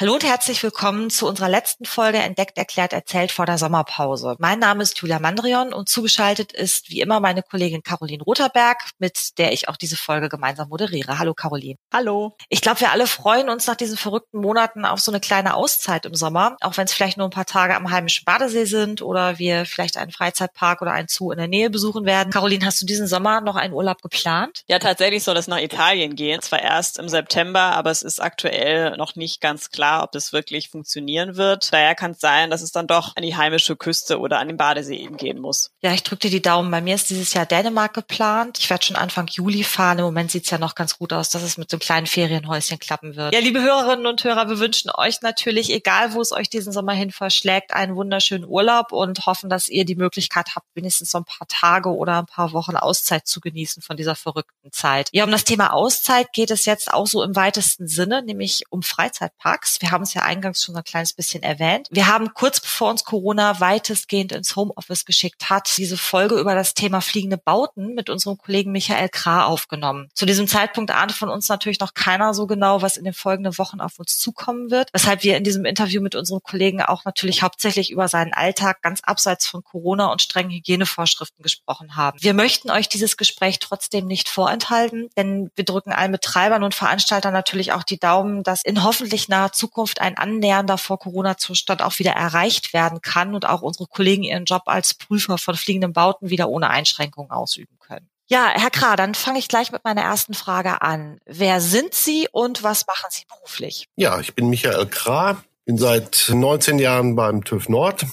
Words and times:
Hallo 0.00 0.14
und 0.14 0.24
herzlich 0.24 0.62
willkommen 0.62 1.10
zu 1.10 1.28
unserer 1.28 1.50
letzten 1.50 1.84
Folge 1.84 2.16
Entdeckt, 2.16 2.56
Erklärt, 2.56 2.94
Erzählt 2.94 3.32
vor 3.32 3.44
der 3.44 3.58
Sommerpause. 3.58 4.34
Mein 4.38 4.58
Name 4.58 4.82
ist 4.82 4.96
Julia 4.98 5.18
Mandrion 5.18 5.74
und 5.74 5.90
zugeschaltet 5.90 6.54
ist 6.54 6.88
wie 6.88 7.02
immer 7.02 7.20
meine 7.20 7.42
Kollegin 7.42 7.82
Caroline 7.82 8.22
Rotherberg, 8.22 8.78
mit 8.98 9.36
der 9.36 9.52
ich 9.52 9.68
auch 9.68 9.76
diese 9.76 9.98
Folge 9.98 10.30
gemeinsam 10.30 10.70
moderiere. 10.70 11.18
Hallo 11.18 11.34
Caroline. 11.34 11.76
Hallo. 11.92 12.34
Ich 12.48 12.62
glaube, 12.62 12.80
wir 12.80 12.92
alle 12.92 13.06
freuen 13.06 13.50
uns 13.50 13.66
nach 13.66 13.76
diesen 13.76 13.98
verrückten 13.98 14.40
Monaten 14.40 14.86
auf 14.86 15.00
so 15.00 15.12
eine 15.12 15.20
kleine 15.20 15.52
Auszeit 15.52 16.06
im 16.06 16.14
Sommer, 16.14 16.56
auch 16.62 16.78
wenn 16.78 16.86
es 16.86 16.94
vielleicht 16.94 17.18
nur 17.18 17.26
ein 17.26 17.30
paar 17.30 17.44
Tage 17.44 17.76
am 17.76 17.90
heimischen 17.90 18.24
Badesee 18.24 18.64
sind 18.64 19.02
oder 19.02 19.38
wir 19.38 19.66
vielleicht 19.66 19.98
einen 19.98 20.12
Freizeitpark 20.12 20.80
oder 20.80 20.92
einen 20.92 21.08
Zoo 21.08 21.30
in 21.30 21.36
der 21.36 21.46
Nähe 21.46 21.68
besuchen 21.68 22.06
werden. 22.06 22.32
Caroline, 22.32 22.64
hast 22.64 22.80
du 22.80 22.86
diesen 22.86 23.06
Sommer 23.06 23.42
noch 23.42 23.56
einen 23.56 23.74
Urlaub 23.74 24.00
geplant? 24.00 24.62
Ja, 24.66 24.78
tatsächlich 24.78 25.24
soll 25.24 25.36
es 25.36 25.46
nach 25.46 25.60
Italien 25.60 26.16
gehen. 26.16 26.40
Zwar 26.40 26.62
erst 26.62 26.98
im 26.98 27.10
September, 27.10 27.60
aber 27.60 27.90
es 27.90 28.00
ist 28.00 28.18
aktuell 28.18 28.96
noch 28.96 29.14
nicht 29.14 29.42
ganz 29.42 29.68
klar 29.68 29.89
klar, 29.90 30.04
ob 30.04 30.12
das 30.12 30.32
wirklich 30.32 30.68
funktionieren 30.68 31.36
wird. 31.36 31.72
Daher 31.72 31.94
kann 31.94 32.12
es 32.12 32.20
sein, 32.20 32.50
dass 32.50 32.62
es 32.62 32.72
dann 32.72 32.86
doch 32.86 33.16
an 33.16 33.22
die 33.22 33.36
heimische 33.36 33.76
Küste 33.76 34.20
oder 34.20 34.38
an 34.38 34.48
den 34.48 34.56
Badesee 34.56 34.96
eben 34.96 35.16
gehen 35.16 35.40
muss. 35.40 35.70
Ja, 35.80 35.92
ich 35.92 36.02
drücke 36.02 36.22
dir 36.22 36.30
die 36.30 36.42
Daumen. 36.42 36.70
Bei 36.70 36.80
mir 36.80 36.94
ist 36.94 37.10
dieses 37.10 37.34
Jahr 37.34 37.46
Dänemark 37.46 37.94
geplant. 37.94 38.58
Ich 38.58 38.70
werde 38.70 38.84
schon 38.84 38.96
Anfang 38.96 39.26
Juli 39.26 39.64
fahren. 39.64 39.98
Im 39.98 40.04
Moment 40.04 40.30
sieht 40.30 40.44
es 40.44 40.50
ja 40.50 40.58
noch 40.58 40.74
ganz 40.74 40.98
gut 40.98 41.12
aus, 41.12 41.30
dass 41.30 41.42
es 41.42 41.58
mit 41.58 41.70
so 41.70 41.76
einem 41.76 41.80
kleinen 41.80 42.06
Ferienhäuschen 42.06 42.78
klappen 42.78 43.16
wird. 43.16 43.34
Ja, 43.34 43.40
liebe 43.40 43.60
Hörerinnen 43.60 44.06
und 44.06 44.22
Hörer, 44.22 44.48
wir 44.48 44.58
wünschen 44.58 44.90
euch 44.94 45.22
natürlich, 45.22 45.72
egal 45.72 46.14
wo 46.14 46.20
es 46.20 46.32
euch 46.32 46.48
diesen 46.48 46.72
Sommer 46.72 46.92
hin 46.92 47.10
verschlägt, 47.10 47.74
einen 47.74 47.96
wunderschönen 47.96 48.44
Urlaub 48.46 48.92
und 48.92 49.26
hoffen, 49.26 49.50
dass 49.50 49.68
ihr 49.68 49.84
die 49.84 49.96
Möglichkeit 49.96 50.54
habt, 50.54 50.66
wenigstens 50.74 51.10
so 51.10 51.18
ein 51.18 51.24
paar 51.24 51.48
Tage 51.48 51.90
oder 51.90 52.18
ein 52.18 52.26
paar 52.26 52.52
Wochen 52.52 52.76
Auszeit 52.76 53.26
zu 53.26 53.40
genießen 53.40 53.82
von 53.82 53.96
dieser 53.96 54.14
verrückten 54.14 54.70
Zeit. 54.72 55.08
Ja, 55.12 55.24
um 55.24 55.30
das 55.30 55.44
Thema 55.44 55.72
Auszeit 55.72 56.32
geht 56.32 56.50
es 56.50 56.64
jetzt 56.64 56.92
auch 56.92 57.06
so 57.06 57.22
im 57.22 57.34
weitesten 57.34 57.88
Sinne, 57.88 58.22
nämlich 58.22 58.64
um 58.70 58.82
Freizeitparks. 58.82 59.79
Wir 59.80 59.90
haben 59.90 60.02
es 60.02 60.14
ja 60.14 60.22
eingangs 60.22 60.62
schon 60.62 60.76
ein 60.76 60.84
kleines 60.84 61.12
bisschen 61.14 61.42
erwähnt. 61.42 61.88
Wir 61.90 62.06
haben 62.06 62.34
kurz 62.34 62.60
bevor 62.60 62.90
uns 62.90 63.04
Corona 63.04 63.60
weitestgehend 63.60 64.32
ins 64.32 64.54
Homeoffice 64.54 65.04
geschickt 65.04 65.50
hat, 65.50 65.76
diese 65.76 65.96
Folge 65.96 66.38
über 66.38 66.54
das 66.54 66.74
Thema 66.74 67.00
fliegende 67.00 67.38
Bauten 67.38 67.94
mit 67.94 68.10
unserem 68.10 68.38
Kollegen 68.38 68.72
Michael 68.72 69.08
Krah 69.08 69.44
aufgenommen. 69.44 70.08
Zu 70.14 70.26
diesem 70.26 70.46
Zeitpunkt 70.46 70.90
ahnte 70.90 71.14
von 71.14 71.30
uns 71.30 71.48
natürlich 71.48 71.80
noch 71.80 71.94
keiner 71.94 72.34
so 72.34 72.46
genau, 72.46 72.82
was 72.82 72.96
in 72.96 73.04
den 73.04 73.14
folgenden 73.14 73.56
Wochen 73.58 73.80
auf 73.80 73.98
uns 73.98 74.18
zukommen 74.18 74.70
wird, 74.70 74.90
weshalb 74.92 75.22
wir 75.22 75.36
in 75.36 75.44
diesem 75.44 75.64
Interview 75.64 76.02
mit 76.02 76.14
unserem 76.14 76.42
Kollegen 76.42 76.82
auch 76.82 77.04
natürlich 77.04 77.42
hauptsächlich 77.42 77.90
über 77.90 78.08
seinen 78.08 78.34
Alltag 78.34 78.82
ganz 78.82 79.00
abseits 79.02 79.46
von 79.46 79.64
Corona 79.64 80.12
und 80.12 80.22
strengen 80.22 80.50
Hygienevorschriften 80.50 81.42
gesprochen 81.42 81.96
haben. 81.96 82.18
Wir 82.20 82.34
möchten 82.34 82.70
euch 82.70 82.88
dieses 82.88 83.16
Gespräch 83.16 83.58
trotzdem 83.58 84.06
nicht 84.06 84.28
vorenthalten, 84.28 85.08
denn 85.16 85.50
wir 85.54 85.64
drücken 85.64 85.92
allen 85.92 86.12
Betreibern 86.12 86.62
und 86.62 86.74
Veranstaltern 86.74 87.32
natürlich 87.32 87.72
auch 87.72 87.82
die 87.82 87.98
Daumen, 87.98 88.42
dass 88.42 88.62
in 88.62 88.84
hoffentlich 88.84 89.28
naher 89.28 89.52
Zukunft 89.52 89.69
Zukunft 89.70 90.00
ein 90.00 90.16
annähernder 90.16 90.78
Vor-Corona-Zustand 90.78 91.80
auch 91.82 91.98
wieder 92.00 92.12
erreicht 92.12 92.72
werden 92.72 93.00
kann 93.02 93.34
und 93.36 93.48
auch 93.48 93.62
unsere 93.62 93.86
Kollegen 93.86 94.24
ihren 94.24 94.44
Job 94.44 94.62
als 94.66 94.94
Prüfer 94.94 95.38
von 95.38 95.54
fliegenden 95.54 95.92
Bauten 95.92 96.28
wieder 96.28 96.48
ohne 96.48 96.70
Einschränkungen 96.70 97.30
ausüben 97.30 97.78
können. 97.78 98.08
Ja, 98.26 98.50
Herr 98.52 98.70
Krah, 98.70 98.96
dann 98.96 99.14
fange 99.14 99.38
ich 99.38 99.46
gleich 99.46 99.70
mit 99.70 99.84
meiner 99.84 100.02
ersten 100.02 100.34
Frage 100.34 100.82
an. 100.82 101.18
Wer 101.24 101.60
sind 101.60 101.94
Sie 101.94 102.28
und 102.32 102.64
was 102.64 102.86
machen 102.86 103.06
Sie 103.10 103.24
beruflich? 103.28 103.86
Ja, 103.94 104.18
ich 104.20 104.34
bin 104.34 104.50
Michael 104.50 104.86
Krah, 104.86 105.42
bin 105.64 105.78
seit 105.78 106.30
19 106.32 106.80
Jahren 106.80 107.14
beim 107.14 107.44
TÜV 107.44 107.68
Nord. 107.68 108.06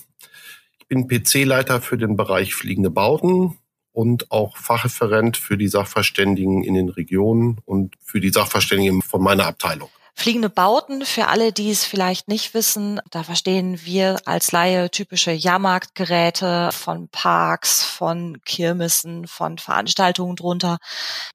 Ich 0.80 0.88
bin 0.88 1.08
PC-Leiter 1.08 1.82
für 1.82 1.98
den 1.98 2.16
Bereich 2.16 2.54
fliegende 2.54 2.92
Bauten 2.92 3.58
und 3.92 4.32
auch 4.32 4.58
Fachreferent 4.58 5.38
für 5.38 5.58
die 5.58 5.68
Sachverständigen 5.68 6.64
in 6.64 6.76
den 6.76 6.90
Regionen 6.90 7.60
und 7.66 7.96
für 8.04 8.22
die 8.22 8.30
Sachverständigen 8.30 9.02
von 9.02 9.24
meiner 9.24 9.48
Abteilung. 9.48 9.90
Fliegende 10.20 10.50
Bauten, 10.50 11.06
für 11.06 11.28
alle, 11.28 11.54
die 11.54 11.70
es 11.70 11.86
vielleicht 11.86 12.28
nicht 12.28 12.56
wissen, 12.56 13.00
da 13.12 13.22
verstehen 13.22 13.86
wir 13.86 14.18
als 14.26 14.52
Laie 14.52 14.90
typische 14.90 15.32
Jahrmarktgeräte 15.32 16.72
von 16.74 17.08
Parks, 17.10 17.84
von 17.84 18.42
Kirmessen, 18.44 19.28
von 19.28 19.60
Veranstaltungen 19.60 20.36
drunter. 20.36 20.80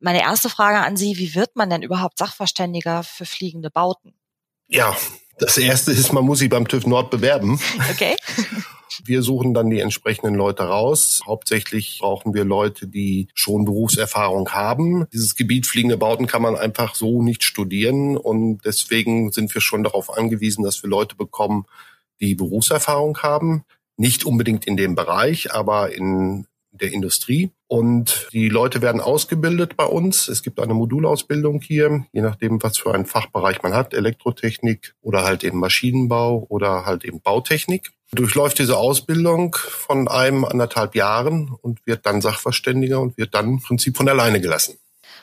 Meine 0.01 0.21
erste 0.21 0.51
Frage 0.51 0.79
an 0.81 0.97
Sie, 0.97 1.17
wie 1.17 1.37
wird 1.37 1.55
man 1.55 1.71
denn 1.71 1.83
überhaupt 1.83 2.19
Sachverständiger 2.19 3.05
für 3.05 3.25
fliegende 3.25 3.71
Bauten? 3.71 4.15
Ja, 4.67 4.97
das 5.39 5.59
erste 5.59 5.93
ist, 5.93 6.13
man 6.13 6.25
muss 6.25 6.41
sich 6.41 6.51
beim 6.51 6.67
TÜV 6.67 6.85
Nord 6.85 7.13
bewerben. 7.13 7.61
Okay. 7.89 8.17
Wir 9.05 9.23
suchen 9.23 9.55
dann 9.55 9.71
die 9.71 9.81
entsprechenden 9.81 10.35
Leute 10.35 10.65
raus. 10.65 11.21
Hauptsächlich 11.27 11.99
brauchen 12.01 12.35
wir 12.35 12.45
Leute, 12.45 12.87
die 12.87 13.29
schon 13.35 13.65
Berufserfahrung 13.65 14.51
haben. 14.51 15.07
Dieses 15.13 15.37
Gebiet 15.37 15.67
fliegende 15.67 15.97
Bauten 15.97 16.27
kann 16.27 16.43
man 16.43 16.57
einfach 16.57 16.95
so 16.95 17.23
nicht 17.23 17.45
studieren 17.45 18.17
und 18.17 18.61
deswegen 18.65 19.33
sind 19.33 19.55
wir 19.55 19.61
schon 19.61 19.85
darauf 19.85 20.17
angewiesen, 20.17 20.65
dass 20.65 20.83
wir 20.83 20.91
Leute 20.91 21.17
bekommen, 21.17 21.65
die 22.21 22.35
Berufserfahrung 22.35 23.19
haben. 23.19 23.65
Nicht 23.97 24.25
unbedingt 24.25 24.67
in 24.67 24.77
dem 24.77 24.95
Bereich, 24.95 25.53
aber 25.53 25.95
in 25.95 26.47
der 26.73 26.93
Industrie. 26.93 27.51
Und 27.69 28.29
die 28.33 28.49
Leute 28.49 28.83
werden 28.83 29.01
ausgebildet 29.01 29.77
bei 29.77 29.85
uns. 29.85 30.29
Es 30.29 30.43
gibt 30.43 30.59
eine 30.59 30.75
Modulausbildung 30.75 31.61
hier, 31.61 32.07
je 32.13 32.23
nachdem, 32.23 32.63
was 32.63 32.79
für 32.79 32.95
einen 32.95 33.07
Fachbereich 33.07 33.63
man 33.63 33.75
hat, 33.75 33.95
Elektrotechnik 33.95 34.95
oder 35.01 35.25
halt 35.25 35.45
eben 35.45 35.59
Maschinenbau 35.59 36.47
oder 36.49 36.85
halt 36.85 37.05
eben 37.05 37.21
Bautechnik. 37.21 37.93
Durchläuft 38.15 38.59
diese 38.59 38.77
Ausbildung 38.77 39.57
von 39.57 40.07
einem 40.07 40.45
anderthalb 40.45 40.95
Jahren 40.95 41.57
und 41.63 41.87
wird 41.87 42.05
dann 42.07 42.21
Sachverständiger 42.21 43.01
und 43.01 43.17
wird 43.17 43.35
dann 43.35 43.47
im 43.49 43.63
Prinzip 43.63 43.97
von 43.97 44.09
alleine 44.09 44.41
gelassen. 44.41 44.79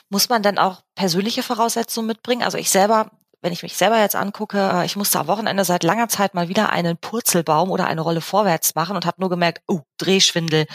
Muss 0.08 0.28
man 0.28 0.42
denn 0.42 0.58
auch 0.58 0.82
persönliche 0.96 1.42
Voraussetzungen 1.44 2.08
mitbringen? 2.08 2.42
Also 2.42 2.58
ich 2.58 2.68
selber 2.68 3.10
wenn 3.42 3.52
ich 3.52 3.62
mich 3.62 3.76
selber 3.76 3.98
jetzt 3.98 4.16
angucke, 4.16 4.70
äh, 4.72 4.84
ich 4.84 4.96
musste 4.96 5.18
am 5.18 5.26
Wochenende 5.26 5.64
seit 5.64 5.82
langer 5.82 6.08
Zeit 6.08 6.34
mal 6.34 6.48
wieder 6.48 6.70
einen 6.70 6.98
Purzelbaum 6.98 7.70
oder 7.70 7.86
eine 7.86 8.02
Rolle 8.02 8.20
vorwärts 8.20 8.74
machen 8.74 8.96
und 8.96 9.06
habe 9.06 9.20
nur 9.20 9.30
gemerkt, 9.30 9.62
oh, 9.66 9.80
Drehschwindel. 9.98 10.66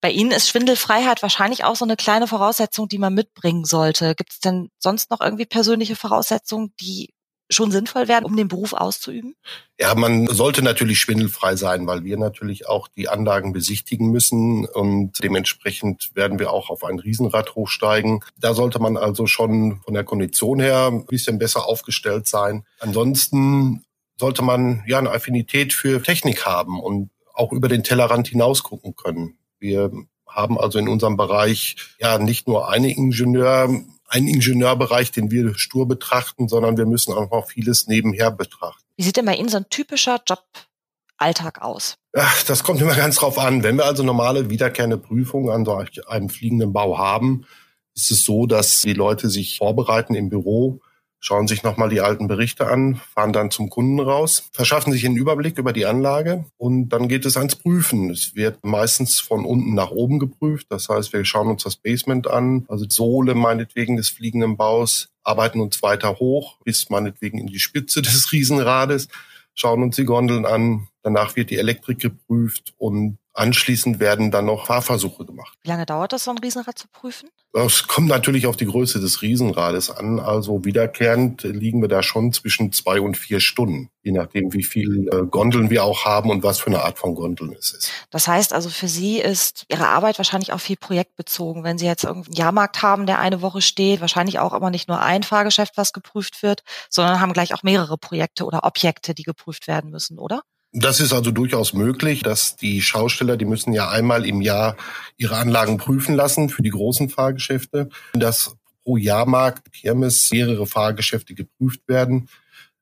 Bei 0.00 0.10
Ihnen 0.10 0.30
ist 0.30 0.48
Schwindelfreiheit 0.48 1.22
wahrscheinlich 1.22 1.64
auch 1.64 1.76
so 1.76 1.84
eine 1.84 1.96
kleine 1.96 2.28
Voraussetzung, 2.28 2.88
die 2.88 2.98
man 2.98 3.14
mitbringen 3.14 3.64
sollte. 3.64 4.14
Gibt 4.14 4.32
es 4.32 4.40
denn 4.40 4.70
sonst 4.78 5.10
noch 5.10 5.20
irgendwie 5.20 5.46
persönliche 5.46 5.96
Voraussetzungen, 5.96 6.72
die 6.80 7.12
schon 7.52 7.70
sinnvoll 7.70 8.08
werden, 8.08 8.24
um 8.24 8.36
den 8.36 8.48
Beruf 8.48 8.72
auszuüben? 8.72 9.34
Ja, 9.78 9.94
man 9.94 10.26
sollte 10.28 10.62
natürlich 10.62 11.00
schwindelfrei 11.00 11.56
sein, 11.56 11.86
weil 11.86 12.04
wir 12.04 12.16
natürlich 12.16 12.68
auch 12.68 12.88
die 12.88 13.08
Anlagen 13.08 13.52
besichtigen 13.52 14.10
müssen 14.10 14.66
und 14.66 15.22
dementsprechend 15.22 16.10
werden 16.14 16.38
wir 16.38 16.52
auch 16.52 16.70
auf 16.70 16.84
ein 16.84 16.98
Riesenrad 16.98 17.54
hochsteigen. 17.54 18.20
Da 18.38 18.54
sollte 18.54 18.78
man 18.78 18.96
also 18.96 19.26
schon 19.26 19.80
von 19.84 19.94
der 19.94 20.04
Kondition 20.04 20.60
her 20.60 20.88
ein 20.88 21.06
bisschen 21.06 21.38
besser 21.38 21.66
aufgestellt 21.66 22.26
sein. 22.26 22.64
Ansonsten 22.80 23.84
sollte 24.18 24.42
man 24.42 24.82
ja 24.86 24.98
eine 24.98 25.10
Affinität 25.10 25.72
für 25.72 26.02
Technik 26.02 26.46
haben 26.46 26.80
und 26.80 27.10
auch 27.34 27.52
über 27.52 27.68
den 27.68 27.82
Tellerrand 27.82 28.28
hinaus 28.28 28.62
gucken 28.62 28.94
können. 28.94 29.38
Wir 29.58 29.90
haben 30.28 30.58
also 30.58 30.78
in 30.78 30.88
unserem 30.88 31.16
Bereich 31.16 31.76
ja 31.98 32.18
nicht 32.18 32.48
nur 32.48 32.70
eine 32.70 32.94
Ingenieur 32.94 33.68
ein 34.12 34.28
Ingenieurbereich, 34.28 35.10
den 35.10 35.30
wir 35.30 35.54
stur 35.54 35.88
betrachten, 35.88 36.46
sondern 36.46 36.76
wir 36.76 36.84
müssen 36.84 37.14
auch 37.14 37.30
noch 37.30 37.48
vieles 37.48 37.86
nebenher 37.86 38.30
betrachten. 38.30 38.84
Wie 38.96 39.02
sieht 39.02 39.16
denn 39.16 39.24
bei 39.24 39.36
Ihnen 39.36 39.48
so 39.48 39.56
ein 39.56 39.66
typischer 39.70 40.20
Joballtag 40.28 41.62
aus? 41.62 41.96
Ach, 42.14 42.42
das 42.44 42.62
kommt 42.62 42.80
immer 42.82 42.94
ganz 42.96 43.16
drauf 43.16 43.38
an. 43.38 43.62
Wenn 43.62 43.76
wir 43.76 43.86
also 43.86 44.02
normale 44.02 44.50
wiederkehrende 44.50 44.98
Prüfungen 44.98 45.48
an 45.48 45.64
so 45.64 45.82
einem 46.06 46.28
fliegenden 46.28 46.74
Bau 46.74 46.98
haben, 46.98 47.46
ist 47.94 48.10
es 48.10 48.24
so, 48.24 48.46
dass 48.46 48.82
die 48.82 48.92
Leute 48.92 49.30
sich 49.30 49.58
vorbereiten 49.58 50.14
im 50.14 50.28
Büro, 50.28 50.80
schauen 51.22 51.46
sich 51.46 51.62
nochmal 51.62 51.88
die 51.88 52.00
alten 52.00 52.26
Berichte 52.26 52.66
an, 52.66 52.96
fahren 53.14 53.32
dann 53.32 53.52
zum 53.52 53.70
Kunden 53.70 54.00
raus, 54.00 54.48
verschaffen 54.52 54.92
sich 54.92 55.06
einen 55.06 55.16
Überblick 55.16 55.56
über 55.56 55.72
die 55.72 55.86
Anlage 55.86 56.44
und 56.58 56.88
dann 56.88 57.06
geht 57.06 57.24
es 57.24 57.36
ans 57.36 57.54
Prüfen. 57.54 58.10
Es 58.10 58.34
wird 58.34 58.64
meistens 58.64 59.20
von 59.20 59.44
unten 59.44 59.72
nach 59.74 59.92
oben 59.92 60.18
geprüft. 60.18 60.66
Das 60.68 60.88
heißt, 60.88 61.12
wir 61.12 61.24
schauen 61.24 61.48
uns 61.48 61.62
das 61.62 61.76
Basement 61.76 62.26
an, 62.26 62.66
also 62.68 62.84
die 62.86 62.94
Sohle 62.94 63.36
meinetwegen 63.36 63.96
des 63.96 64.08
fliegenden 64.10 64.56
Baus, 64.56 65.10
arbeiten 65.22 65.60
uns 65.60 65.80
weiter 65.80 66.18
hoch 66.18 66.58
bis 66.64 66.90
meinetwegen 66.90 67.38
in 67.38 67.46
die 67.46 67.60
Spitze 67.60 68.02
des 68.02 68.32
Riesenrades, 68.32 69.06
schauen 69.54 69.82
uns 69.84 69.94
die 69.96 70.04
Gondeln 70.04 70.44
an. 70.44 70.88
Danach 71.04 71.36
wird 71.36 71.50
die 71.50 71.58
Elektrik 71.58 72.00
geprüft 72.00 72.74
und 72.78 73.18
Anschließend 73.34 73.98
werden 73.98 74.30
dann 74.30 74.44
noch 74.44 74.66
Fahrversuche 74.66 75.24
gemacht. 75.24 75.56
Wie 75.62 75.68
lange 75.68 75.86
dauert 75.86 76.12
das, 76.12 76.24
so 76.24 76.30
ein 76.30 76.38
Riesenrad 76.38 76.78
zu 76.78 76.86
prüfen? 76.88 77.30
Das 77.54 77.86
kommt 77.86 78.08
natürlich 78.08 78.46
auf 78.46 78.56
die 78.56 78.66
Größe 78.66 78.98
des 78.98 79.20
Riesenrades 79.20 79.90
an. 79.90 80.20
Also 80.20 80.64
wiederkehrend 80.64 81.42
liegen 81.42 81.82
wir 81.82 81.88
da 81.88 82.02
schon 82.02 82.32
zwischen 82.32 82.72
zwei 82.72 83.00
und 83.00 83.16
vier 83.16 83.40
Stunden, 83.40 83.90
je 84.02 84.12
nachdem, 84.12 84.54
wie 84.54 84.62
viel 84.62 85.08
äh, 85.12 85.26
Gondeln 85.26 85.68
wir 85.68 85.84
auch 85.84 86.06
haben 86.06 86.30
und 86.30 86.42
was 86.42 86.60
für 86.60 86.68
eine 86.68 86.82
Art 86.82 86.98
von 86.98 87.14
Gondeln 87.14 87.54
es 87.58 87.72
ist. 87.72 87.90
Das 88.10 88.26
heißt 88.26 88.54
also, 88.54 88.70
für 88.70 88.88
Sie 88.88 89.18
ist 89.18 89.64
Ihre 89.68 89.88
Arbeit 89.88 90.18
wahrscheinlich 90.18 90.52
auch 90.52 90.60
viel 90.60 90.76
projektbezogen. 90.76 91.62
Wenn 91.62 91.76
Sie 91.76 91.86
jetzt 91.86 92.04
irgendeinen 92.04 92.36
Jahrmarkt 92.36 92.82
haben, 92.82 93.04
der 93.04 93.18
eine 93.18 93.42
Woche 93.42 93.60
steht, 93.60 94.00
wahrscheinlich 94.00 94.38
auch 94.38 94.54
immer 94.54 94.70
nicht 94.70 94.88
nur 94.88 95.00
ein 95.00 95.22
Fahrgeschäft, 95.22 95.76
was 95.76 95.92
geprüft 95.92 96.42
wird, 96.42 96.62
sondern 96.88 97.20
haben 97.20 97.34
gleich 97.34 97.52
auch 97.52 97.62
mehrere 97.62 97.98
Projekte 97.98 98.44
oder 98.44 98.64
Objekte, 98.64 99.14
die 99.14 99.24
geprüft 99.24 99.68
werden 99.68 99.90
müssen, 99.90 100.18
oder? 100.18 100.42
Das 100.72 101.00
ist 101.00 101.12
also 101.12 101.30
durchaus 101.30 101.74
möglich, 101.74 102.22
dass 102.22 102.56
die 102.56 102.80
Schausteller, 102.80 103.36
die 103.36 103.44
müssen 103.44 103.74
ja 103.74 103.90
einmal 103.90 104.24
im 104.24 104.40
Jahr 104.40 104.76
ihre 105.18 105.36
Anlagen 105.36 105.76
prüfen 105.76 106.14
lassen 106.14 106.48
für 106.48 106.62
die 106.62 106.70
großen 106.70 107.10
Fahrgeschäfte, 107.10 107.90
dass 108.14 108.56
pro 108.82 108.96
Jahrmarkt, 108.96 109.70
Kirmes, 109.72 110.30
mehrere 110.32 110.66
Fahrgeschäfte 110.66 111.34
geprüft 111.34 111.80
werden. 111.86 112.28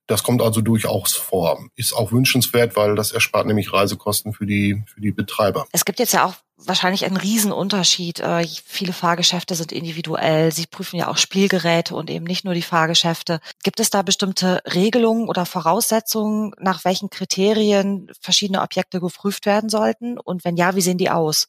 Das 0.07 0.23
kommt 0.23 0.41
also 0.41 0.61
durchaus 0.61 1.15
vor. 1.15 1.67
Ist 1.75 1.93
auch 1.93 2.13
wünschenswert, 2.13 2.77
weil 2.77 2.95
das 2.95 3.13
erspart 3.13 3.47
nämlich 3.47 3.73
Reisekosten 3.73 4.33
für 4.33 4.47
die, 4.47 4.83
für 4.87 5.01
die 5.01 5.13
Betreiber. 5.13 5.67
Es 5.73 5.85
gibt 5.85 5.99
jetzt 5.99 6.13
ja 6.13 6.27
auch 6.27 6.35
wahrscheinlich 6.67 7.05
einen 7.05 7.17
Riesenunterschied. 7.17 8.21
Äh, 8.21 8.47
viele 8.65 8.93
Fahrgeschäfte 8.93 9.55
sind 9.55 9.73
individuell. 9.73 10.53
Sie 10.53 10.67
prüfen 10.67 10.97
ja 10.97 11.09
auch 11.09 11.17
Spielgeräte 11.17 11.95
und 11.95 12.11
eben 12.11 12.25
nicht 12.25 12.45
nur 12.45 12.55
die 12.55 12.63
Fahrgeschäfte. 12.63 13.41
Gibt 13.63 13.81
es 13.81 13.91
da 13.91 14.03
bestimmte 14.03 14.63
Regelungen 14.67 15.29
oder 15.29 15.47
Voraussetzungen, 15.47 16.53
nach 16.59 16.85
welchen 16.85 17.11
Kriterien 17.11 18.11
verschiedene 18.21 18.63
Objekte 18.63 19.01
geprüft 19.01 19.47
werden 19.47 19.71
sollten? 19.71 20.19
Und 20.19 20.45
wenn 20.45 20.57
ja, 20.57 20.75
wie 20.75 20.81
sehen 20.81 20.99
die 20.99 21.11
aus? 21.11 21.49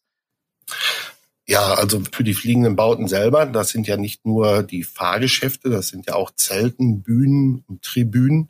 Ja, 1.47 1.73
also 1.73 2.01
für 2.11 2.23
die 2.23 2.33
fliegenden 2.33 2.75
Bauten 2.75 3.07
selber, 3.07 3.45
das 3.45 3.69
sind 3.69 3.87
ja 3.87 3.97
nicht 3.97 4.25
nur 4.25 4.63
die 4.63 4.83
Fahrgeschäfte, 4.83 5.69
das 5.69 5.89
sind 5.89 6.07
ja 6.07 6.15
auch 6.15 6.31
Zelten, 6.31 7.01
Bühnen 7.01 7.63
und 7.67 7.81
Tribünen, 7.81 8.49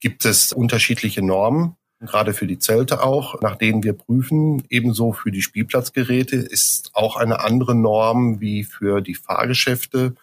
gibt 0.00 0.24
es 0.24 0.52
unterschiedliche 0.52 1.22
Normen, 1.22 1.76
gerade 2.06 2.32
für 2.32 2.46
die 2.46 2.58
Zelte 2.58 3.02
auch, 3.02 3.40
nach 3.40 3.56
denen 3.56 3.82
wir 3.82 3.92
prüfen. 3.92 4.62
Ebenso 4.70 5.12
für 5.12 5.30
die 5.30 5.42
Spielplatzgeräte 5.42 6.36
ist 6.36 6.90
auch 6.94 7.16
eine 7.16 7.40
andere 7.40 7.74
Norm 7.74 8.40
wie 8.40 8.64
für 8.64 9.00
die 9.00 9.14
Fahrgeschäfte. 9.14 10.14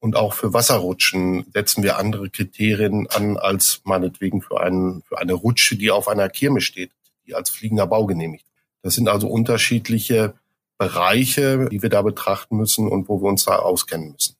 Und 0.00 0.16
auch 0.16 0.34
für 0.34 0.52
Wasserrutschen 0.52 1.46
setzen 1.52 1.82
wir 1.82 1.98
andere 1.98 2.30
Kriterien 2.30 3.08
an 3.08 3.36
als 3.36 3.80
meinetwegen 3.84 4.42
für, 4.42 4.60
einen, 4.60 5.02
für 5.02 5.18
eine 5.18 5.32
Rutsche, 5.32 5.76
die 5.76 5.90
auf 5.90 6.08
einer 6.08 6.28
Kirme 6.28 6.60
steht, 6.60 6.92
die 7.26 7.34
als 7.34 7.50
fliegender 7.50 7.86
Bau 7.86 8.06
genehmigt. 8.06 8.46
Das 8.82 8.94
sind 8.94 9.08
also 9.08 9.28
unterschiedliche 9.28 10.34
Bereiche, 10.78 11.68
die 11.70 11.82
wir 11.82 11.90
da 11.90 12.02
betrachten 12.02 12.56
müssen 12.56 12.88
und 12.88 13.08
wo 13.08 13.20
wir 13.20 13.28
uns 13.28 13.44
da 13.44 13.56
auskennen 13.56 14.12
müssen. 14.12 14.36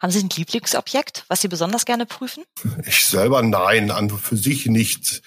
Haben 0.00 0.10
Sie 0.10 0.22
ein 0.22 0.28
Lieblingsobjekt, 0.28 1.24
was 1.28 1.40
Sie 1.40 1.48
besonders 1.48 1.86
gerne 1.86 2.04
prüfen? 2.04 2.44
Ich 2.86 3.06
selber 3.06 3.42
nein, 3.42 3.90
an 3.90 4.10
für 4.10 4.36
sich 4.36 4.66
nicht. 4.66 5.22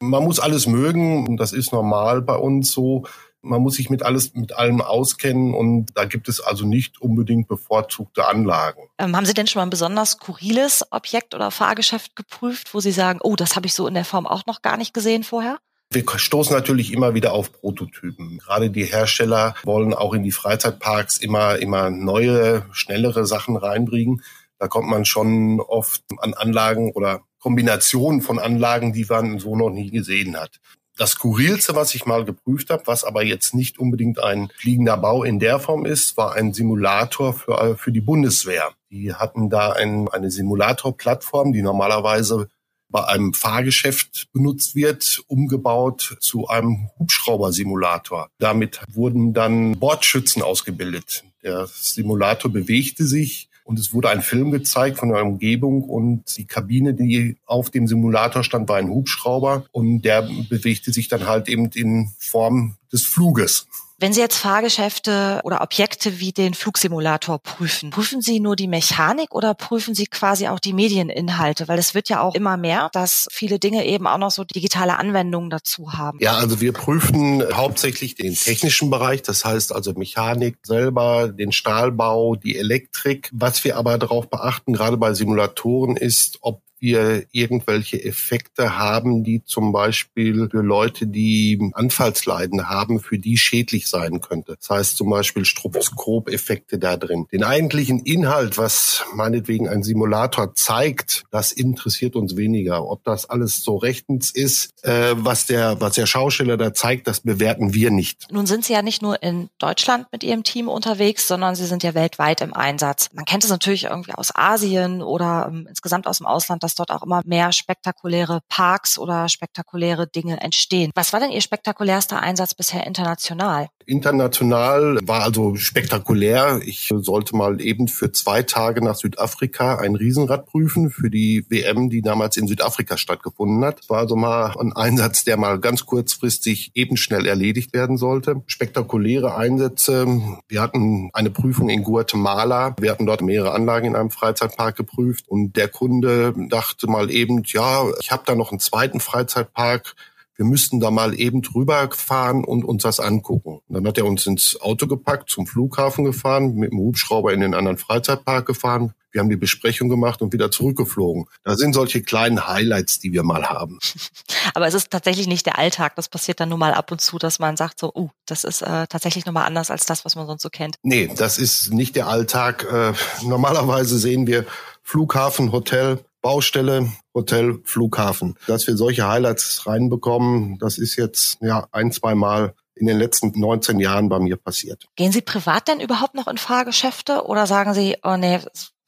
Man 0.00 0.24
muss 0.24 0.40
alles 0.40 0.66
mögen, 0.66 1.36
das 1.36 1.52
ist 1.52 1.72
normal 1.72 2.22
bei 2.22 2.36
uns 2.36 2.70
so. 2.72 3.04
Man 3.42 3.62
muss 3.62 3.74
sich 3.76 3.90
mit 3.90 4.02
alles, 4.02 4.34
mit 4.34 4.54
allem 4.54 4.80
auskennen 4.80 5.54
und 5.54 5.86
da 5.94 6.04
gibt 6.04 6.28
es 6.28 6.40
also 6.40 6.66
nicht 6.66 7.00
unbedingt 7.00 7.46
bevorzugte 7.46 8.26
Anlagen. 8.26 8.82
Ähm, 8.98 9.14
haben 9.16 9.24
Sie 9.24 9.34
denn 9.34 9.46
schon 9.46 9.60
mal 9.60 9.66
ein 9.66 9.70
besonders 9.70 10.12
skurriles 10.12 10.84
Objekt 10.90 11.34
oder 11.34 11.50
Fahrgeschäft 11.50 12.16
geprüft, 12.16 12.74
wo 12.74 12.80
Sie 12.80 12.90
sagen, 12.90 13.20
oh, 13.22 13.36
das 13.36 13.54
habe 13.54 13.66
ich 13.66 13.74
so 13.74 13.86
in 13.86 13.94
der 13.94 14.04
Form 14.04 14.26
auch 14.26 14.46
noch 14.46 14.62
gar 14.62 14.76
nicht 14.76 14.92
gesehen 14.92 15.22
vorher? 15.22 15.58
Wir 15.90 16.04
stoßen 16.16 16.54
natürlich 16.54 16.92
immer 16.92 17.14
wieder 17.14 17.32
auf 17.32 17.52
Prototypen. 17.52 18.38
Gerade 18.38 18.70
die 18.70 18.84
Hersteller 18.84 19.54
wollen 19.62 19.94
auch 19.94 20.14
in 20.14 20.24
die 20.24 20.32
Freizeitparks 20.32 21.18
immer, 21.18 21.58
immer 21.58 21.90
neue, 21.90 22.66
schnellere 22.72 23.24
Sachen 23.24 23.56
reinbringen. 23.56 24.22
Da 24.58 24.66
kommt 24.66 24.88
man 24.88 25.04
schon 25.04 25.60
oft 25.60 26.02
an 26.18 26.34
Anlagen 26.34 26.90
oder 26.92 27.22
Kombinationen 27.46 28.22
von 28.22 28.40
Anlagen, 28.40 28.92
die 28.92 29.04
man 29.08 29.38
so 29.38 29.54
noch 29.54 29.70
nie 29.70 29.92
gesehen 29.92 30.36
hat. 30.36 30.58
Das 30.96 31.12
Skurrilste, 31.12 31.76
was 31.76 31.94
ich 31.94 32.04
mal 32.04 32.24
geprüft 32.24 32.70
habe, 32.70 32.82
was 32.86 33.04
aber 33.04 33.22
jetzt 33.22 33.54
nicht 33.54 33.78
unbedingt 33.78 34.18
ein 34.18 34.48
fliegender 34.56 34.96
Bau 34.96 35.22
in 35.22 35.38
der 35.38 35.60
Form 35.60 35.86
ist, 35.86 36.16
war 36.16 36.34
ein 36.34 36.52
Simulator 36.52 37.34
für, 37.34 37.76
für 37.78 37.92
die 37.92 38.00
Bundeswehr. 38.00 38.72
Die 38.90 39.14
hatten 39.14 39.48
da 39.48 39.70
ein, 39.70 40.08
eine 40.08 40.32
Simulatorplattform, 40.32 41.52
die 41.52 41.62
normalerweise 41.62 42.48
bei 42.88 43.04
einem 43.04 43.32
Fahrgeschäft 43.32 44.26
benutzt 44.32 44.74
wird, 44.74 45.22
umgebaut 45.28 46.16
zu 46.18 46.48
einem 46.48 46.90
Hubschraubersimulator. 46.98 48.28
Damit 48.40 48.80
wurden 48.92 49.34
dann 49.34 49.78
Bordschützen 49.78 50.42
ausgebildet. 50.42 51.22
Der 51.44 51.68
Simulator 51.68 52.50
bewegte 52.50 53.06
sich 53.06 53.48
und 53.66 53.80
es 53.80 53.92
wurde 53.92 54.08
ein 54.10 54.22
Film 54.22 54.52
gezeigt 54.52 54.98
von 54.98 55.08
der 55.08 55.24
Umgebung 55.24 55.82
und 55.82 56.36
die 56.38 56.46
Kabine, 56.46 56.94
die 56.94 57.36
auf 57.46 57.68
dem 57.68 57.88
Simulator 57.88 58.44
stand, 58.44 58.68
war 58.68 58.76
ein 58.76 58.88
Hubschrauber 58.88 59.66
und 59.72 60.02
der 60.02 60.22
bewegte 60.48 60.92
sich 60.92 61.08
dann 61.08 61.26
halt 61.26 61.48
eben 61.48 61.70
in 61.74 62.12
Form 62.18 62.76
des 62.92 63.04
Fluges. 63.04 63.66
Wenn 63.98 64.12
Sie 64.12 64.20
jetzt 64.20 64.36
Fahrgeschäfte 64.36 65.40
oder 65.42 65.62
Objekte 65.62 66.20
wie 66.20 66.30
den 66.30 66.52
Flugsimulator 66.52 67.38
prüfen, 67.38 67.88
prüfen 67.88 68.20
Sie 68.20 68.40
nur 68.40 68.54
die 68.54 68.68
Mechanik 68.68 69.34
oder 69.34 69.54
prüfen 69.54 69.94
Sie 69.94 70.04
quasi 70.04 70.48
auch 70.48 70.60
die 70.60 70.74
Medieninhalte? 70.74 71.66
Weil 71.66 71.78
es 71.78 71.94
wird 71.94 72.10
ja 72.10 72.20
auch 72.20 72.34
immer 72.34 72.58
mehr, 72.58 72.90
dass 72.92 73.26
viele 73.30 73.58
Dinge 73.58 73.86
eben 73.86 74.06
auch 74.06 74.18
noch 74.18 74.30
so 74.30 74.44
digitale 74.44 74.98
Anwendungen 74.98 75.48
dazu 75.48 75.94
haben. 75.94 76.18
Ja, 76.20 76.36
also 76.36 76.60
wir 76.60 76.74
prüfen 76.74 77.42
hauptsächlich 77.54 78.14
den 78.16 78.34
technischen 78.34 78.90
Bereich, 78.90 79.22
das 79.22 79.46
heißt 79.46 79.72
also 79.72 79.94
Mechanik 79.94 80.58
selber, 80.62 81.28
den 81.28 81.50
Stahlbau, 81.50 82.36
die 82.36 82.58
Elektrik. 82.58 83.30
Was 83.32 83.64
wir 83.64 83.78
aber 83.78 83.96
darauf 83.96 84.28
beachten, 84.28 84.74
gerade 84.74 84.98
bei 84.98 85.14
Simulatoren, 85.14 85.96
ist, 85.96 86.36
ob 86.42 86.60
wir 86.78 87.24
irgendwelche 87.32 88.02
Effekte 88.02 88.78
haben, 88.78 89.24
die 89.24 89.42
zum 89.44 89.72
Beispiel 89.72 90.48
für 90.50 90.62
Leute, 90.62 91.06
die 91.06 91.70
Anfallsleiden 91.74 92.68
haben, 92.68 93.00
für 93.00 93.18
die 93.18 93.36
schädlich 93.36 93.88
sein 93.88 94.20
könnte. 94.20 94.56
Das 94.58 94.70
heißt 94.70 94.96
zum 94.96 95.10
Beispiel 95.10 95.44
Stroboskop-Effekte 95.44 96.78
da 96.78 96.96
drin. 96.96 97.26
Den 97.32 97.44
eigentlichen 97.44 98.00
Inhalt, 98.00 98.58
was 98.58 99.04
meinetwegen 99.14 99.68
ein 99.68 99.82
Simulator 99.82 100.54
zeigt, 100.54 101.24
das 101.30 101.52
interessiert 101.52 102.16
uns 102.16 102.36
weniger. 102.36 102.86
Ob 102.88 103.04
das 103.04 103.28
alles 103.28 103.62
so 103.62 103.76
rechtens 103.76 104.30
ist, 104.30 104.84
äh, 104.84 105.14
was 105.16 105.46
der, 105.46 105.80
was 105.80 105.94
der 105.94 106.06
Schausteller 106.06 106.56
da 106.56 106.74
zeigt, 106.74 107.06
das 107.06 107.20
bewerten 107.20 107.74
wir 107.74 107.90
nicht. 107.90 108.30
Nun 108.30 108.46
sind 108.46 108.64
Sie 108.64 108.72
ja 108.72 108.82
nicht 108.82 109.02
nur 109.02 109.22
in 109.22 109.48
Deutschland 109.58 110.06
mit 110.12 110.22
Ihrem 110.24 110.42
Team 110.42 110.68
unterwegs, 110.68 111.26
sondern 111.28 111.54
Sie 111.54 111.66
sind 111.66 111.82
ja 111.82 111.94
weltweit 111.94 112.40
im 112.40 112.54
Einsatz. 112.54 113.08
Man 113.12 113.24
kennt 113.24 113.44
es 113.44 113.50
natürlich 113.50 113.84
irgendwie 113.84 114.12
aus 114.12 114.34
Asien 114.34 115.02
oder 115.02 115.46
ähm, 115.50 115.66
insgesamt 115.68 116.06
aus 116.06 116.18
dem 116.18 116.26
Ausland, 116.26 116.62
dass 116.66 116.74
dort 116.74 116.90
auch 116.90 117.04
immer 117.04 117.22
mehr 117.24 117.52
spektakuläre 117.52 118.40
Parks 118.48 118.98
oder 118.98 119.28
spektakuläre 119.28 120.08
Dinge 120.08 120.40
entstehen. 120.40 120.90
Was 120.96 121.12
war 121.12 121.20
denn 121.20 121.30
Ihr 121.30 121.40
spektakulärster 121.40 122.20
Einsatz 122.20 122.54
bisher 122.54 122.84
international? 122.84 123.68
International 123.86 124.98
war 125.02 125.22
also 125.22 125.54
spektakulär. 125.54 126.60
Ich 126.64 126.92
sollte 126.92 127.36
mal 127.36 127.60
eben 127.60 127.86
für 127.86 128.10
zwei 128.10 128.42
Tage 128.42 128.82
nach 128.82 128.96
Südafrika 128.96 129.76
ein 129.76 129.94
Riesenrad 129.94 130.46
prüfen 130.46 130.90
für 130.90 131.08
die 131.08 131.46
WM, 131.48 131.88
die 131.88 132.02
damals 132.02 132.36
in 132.36 132.48
Südafrika 132.48 132.96
stattgefunden 132.96 133.64
hat. 133.64 133.88
War 133.88 133.98
also 134.00 134.16
mal 134.16 134.56
ein 134.58 134.72
Einsatz, 134.72 135.22
der 135.22 135.36
mal 135.36 135.60
ganz 135.60 135.86
kurzfristig 135.86 136.72
eben 136.74 136.96
schnell 136.96 137.26
erledigt 137.26 137.74
werden 137.74 137.96
sollte. 137.96 138.42
Spektakuläre 138.46 139.36
Einsätze. 139.36 140.06
Wir 140.48 140.60
hatten 140.60 141.10
eine 141.12 141.30
Prüfung 141.30 141.68
in 141.68 141.84
Guatemala. 141.84 142.74
Wir 142.80 142.90
hatten 142.90 143.06
dort 143.06 143.22
mehrere 143.22 143.52
Anlagen 143.52 143.86
in 143.86 143.94
einem 143.94 144.10
Freizeitpark 144.10 144.74
geprüft 144.74 145.28
und 145.28 145.56
der 145.56 145.68
Kunde 145.68 146.34
dachte 146.56 146.86
mal 146.86 147.10
eben, 147.10 147.42
ja, 147.46 147.84
ich 148.00 148.10
habe 148.10 148.22
da 148.26 148.34
noch 148.34 148.50
einen 148.50 148.60
zweiten 148.60 149.00
Freizeitpark 149.00 149.94
wir 150.36 150.44
müssten 150.44 150.80
da 150.80 150.90
mal 150.90 151.18
eben 151.18 151.42
drüber 151.42 151.88
fahren 151.92 152.44
und 152.44 152.64
uns 152.64 152.82
das 152.82 153.00
angucken. 153.00 153.60
Und 153.66 153.74
dann 153.74 153.86
hat 153.86 153.98
er 153.98 154.04
uns 154.04 154.26
ins 154.26 154.60
Auto 154.60 154.86
gepackt, 154.86 155.30
zum 155.30 155.46
Flughafen 155.46 156.04
gefahren, 156.04 156.54
mit 156.56 156.72
dem 156.72 156.78
Hubschrauber 156.78 157.32
in 157.32 157.40
den 157.40 157.54
anderen 157.54 157.78
Freizeitpark 157.78 158.46
gefahren. 158.46 158.92
Wir 159.12 159.20
haben 159.20 159.30
die 159.30 159.36
Besprechung 159.36 159.88
gemacht 159.88 160.20
und 160.20 160.34
wieder 160.34 160.50
zurückgeflogen. 160.50 161.24
Da 161.42 161.56
sind 161.56 161.72
solche 161.72 162.02
kleinen 162.02 162.46
Highlights, 162.46 162.98
die 162.98 163.14
wir 163.14 163.22
mal 163.22 163.46
haben. 163.46 163.78
Aber 164.54 164.66
es 164.66 164.74
ist 164.74 164.90
tatsächlich 164.90 165.26
nicht 165.26 165.46
der 165.46 165.58
Alltag. 165.58 165.96
Das 165.96 166.10
passiert 166.10 166.38
dann 166.38 166.50
nur 166.50 166.58
mal 166.58 166.74
ab 166.74 166.92
und 166.92 167.00
zu, 167.00 167.18
dass 167.18 167.38
man 167.38 167.56
sagt 167.56 167.80
so, 167.80 167.90
uh, 167.94 168.10
das 168.26 168.44
ist 168.44 168.60
äh, 168.60 168.86
tatsächlich 168.88 169.24
nochmal 169.24 169.46
anders 169.46 169.70
als 169.70 169.86
das, 169.86 170.04
was 170.04 170.16
man 170.16 170.26
sonst 170.26 170.42
so 170.42 170.50
kennt. 170.50 170.76
Nee, 170.82 171.10
das 171.16 171.38
ist 171.38 171.72
nicht 171.72 171.96
der 171.96 172.08
Alltag. 172.08 172.66
Äh, 172.70 172.92
normalerweise 173.26 173.98
sehen 173.98 174.26
wir 174.26 174.44
Flughafen, 174.82 175.50
Hotel, 175.50 175.98
Baustelle, 176.26 176.90
Hotel, 177.14 177.60
Flughafen. 177.62 178.34
Dass 178.48 178.66
wir 178.66 178.76
solche 178.76 179.06
Highlights 179.06 179.64
reinbekommen, 179.64 180.58
das 180.58 180.76
ist 180.76 180.96
jetzt 180.96 181.38
ja 181.40 181.68
ein, 181.70 181.92
zwei 181.92 182.16
Mal 182.16 182.52
in 182.74 182.88
den 182.88 182.98
letzten 182.98 183.30
19 183.38 183.78
Jahren 183.78 184.08
bei 184.08 184.18
mir 184.18 184.36
passiert. 184.36 184.86
Gehen 184.96 185.12
Sie 185.12 185.20
privat 185.20 185.68
denn 185.68 185.78
überhaupt 185.78 186.16
noch 186.16 186.26
in 186.26 186.36
Fahrgeschäfte 186.36 187.26
oder 187.26 187.46
sagen 187.46 187.74
Sie, 187.74 187.98
oh 188.02 188.16
nee, 188.16 188.40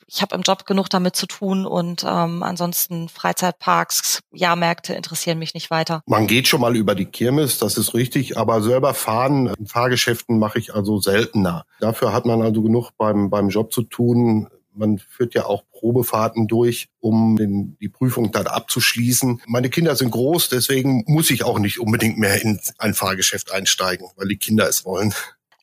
ich 0.09 0.21
habe 0.21 0.35
im 0.35 0.43
Job 0.43 0.67
genug 0.67 0.91
damit 0.91 1.15
zu 1.15 1.27
tun 1.27 1.65
und 1.65 2.03
ähm, 2.03 2.43
ansonsten 2.43 3.09
Freizeitparks, 3.09 4.19
Jahrmärkte 4.33 4.95
interessieren 4.95 5.39
mich 5.39 5.55
nicht 5.55 5.71
weiter. 5.71 6.03
Man 6.07 6.27
geht 6.27 6.49
schon 6.49 6.61
mal 6.61 6.75
über 6.75 6.97
die 6.97 7.05
Kirmes, 7.05 7.59
das 7.59 7.79
ist 7.79 7.95
richtig, 7.95 8.37
aber 8.37 8.63
selber 8.63 8.95
fahren 8.95 9.55
in 9.57 9.67
Fahrgeschäften 9.69 10.41
mache 10.41 10.59
ich 10.59 10.75
also 10.75 10.99
seltener. 10.99 11.67
Dafür 11.79 12.13
hat 12.13 12.27
man 12.27 12.43
also 12.43 12.63
genug 12.63 12.91
beim, 12.99 13.31
beim 13.31 13.49
Job 13.49 13.73
zu 13.73 13.83
tun. 13.83 14.49
Man 14.79 14.99
führt 14.99 15.35
ja 15.35 15.45
auch 15.45 15.65
Probefahrten 15.73 16.47
durch, 16.47 16.89
um 17.01 17.37
den, 17.37 17.77
die 17.81 17.89
Prüfung 17.89 18.33
dann 18.33 18.47
abzuschließen. 18.47 19.43
Meine 19.47 19.71
Kinder 19.71 19.97
sind 19.97 20.11
groß, 20.11 20.49
deswegen 20.49 21.05
muss 21.07 21.31
ich 21.31 21.45
auch 21.45 21.59
nicht 21.59 21.81
unbedingt 21.81 22.19
mehr 22.19 22.41
in 22.41 22.61
ein 22.79 22.95
Fahrgeschäft 22.95 23.53
einsteigen, 23.53 24.09
weil 24.17 24.29
die 24.29 24.39
Kinder 24.39 24.69
es 24.69 24.85
wollen. 24.85 25.13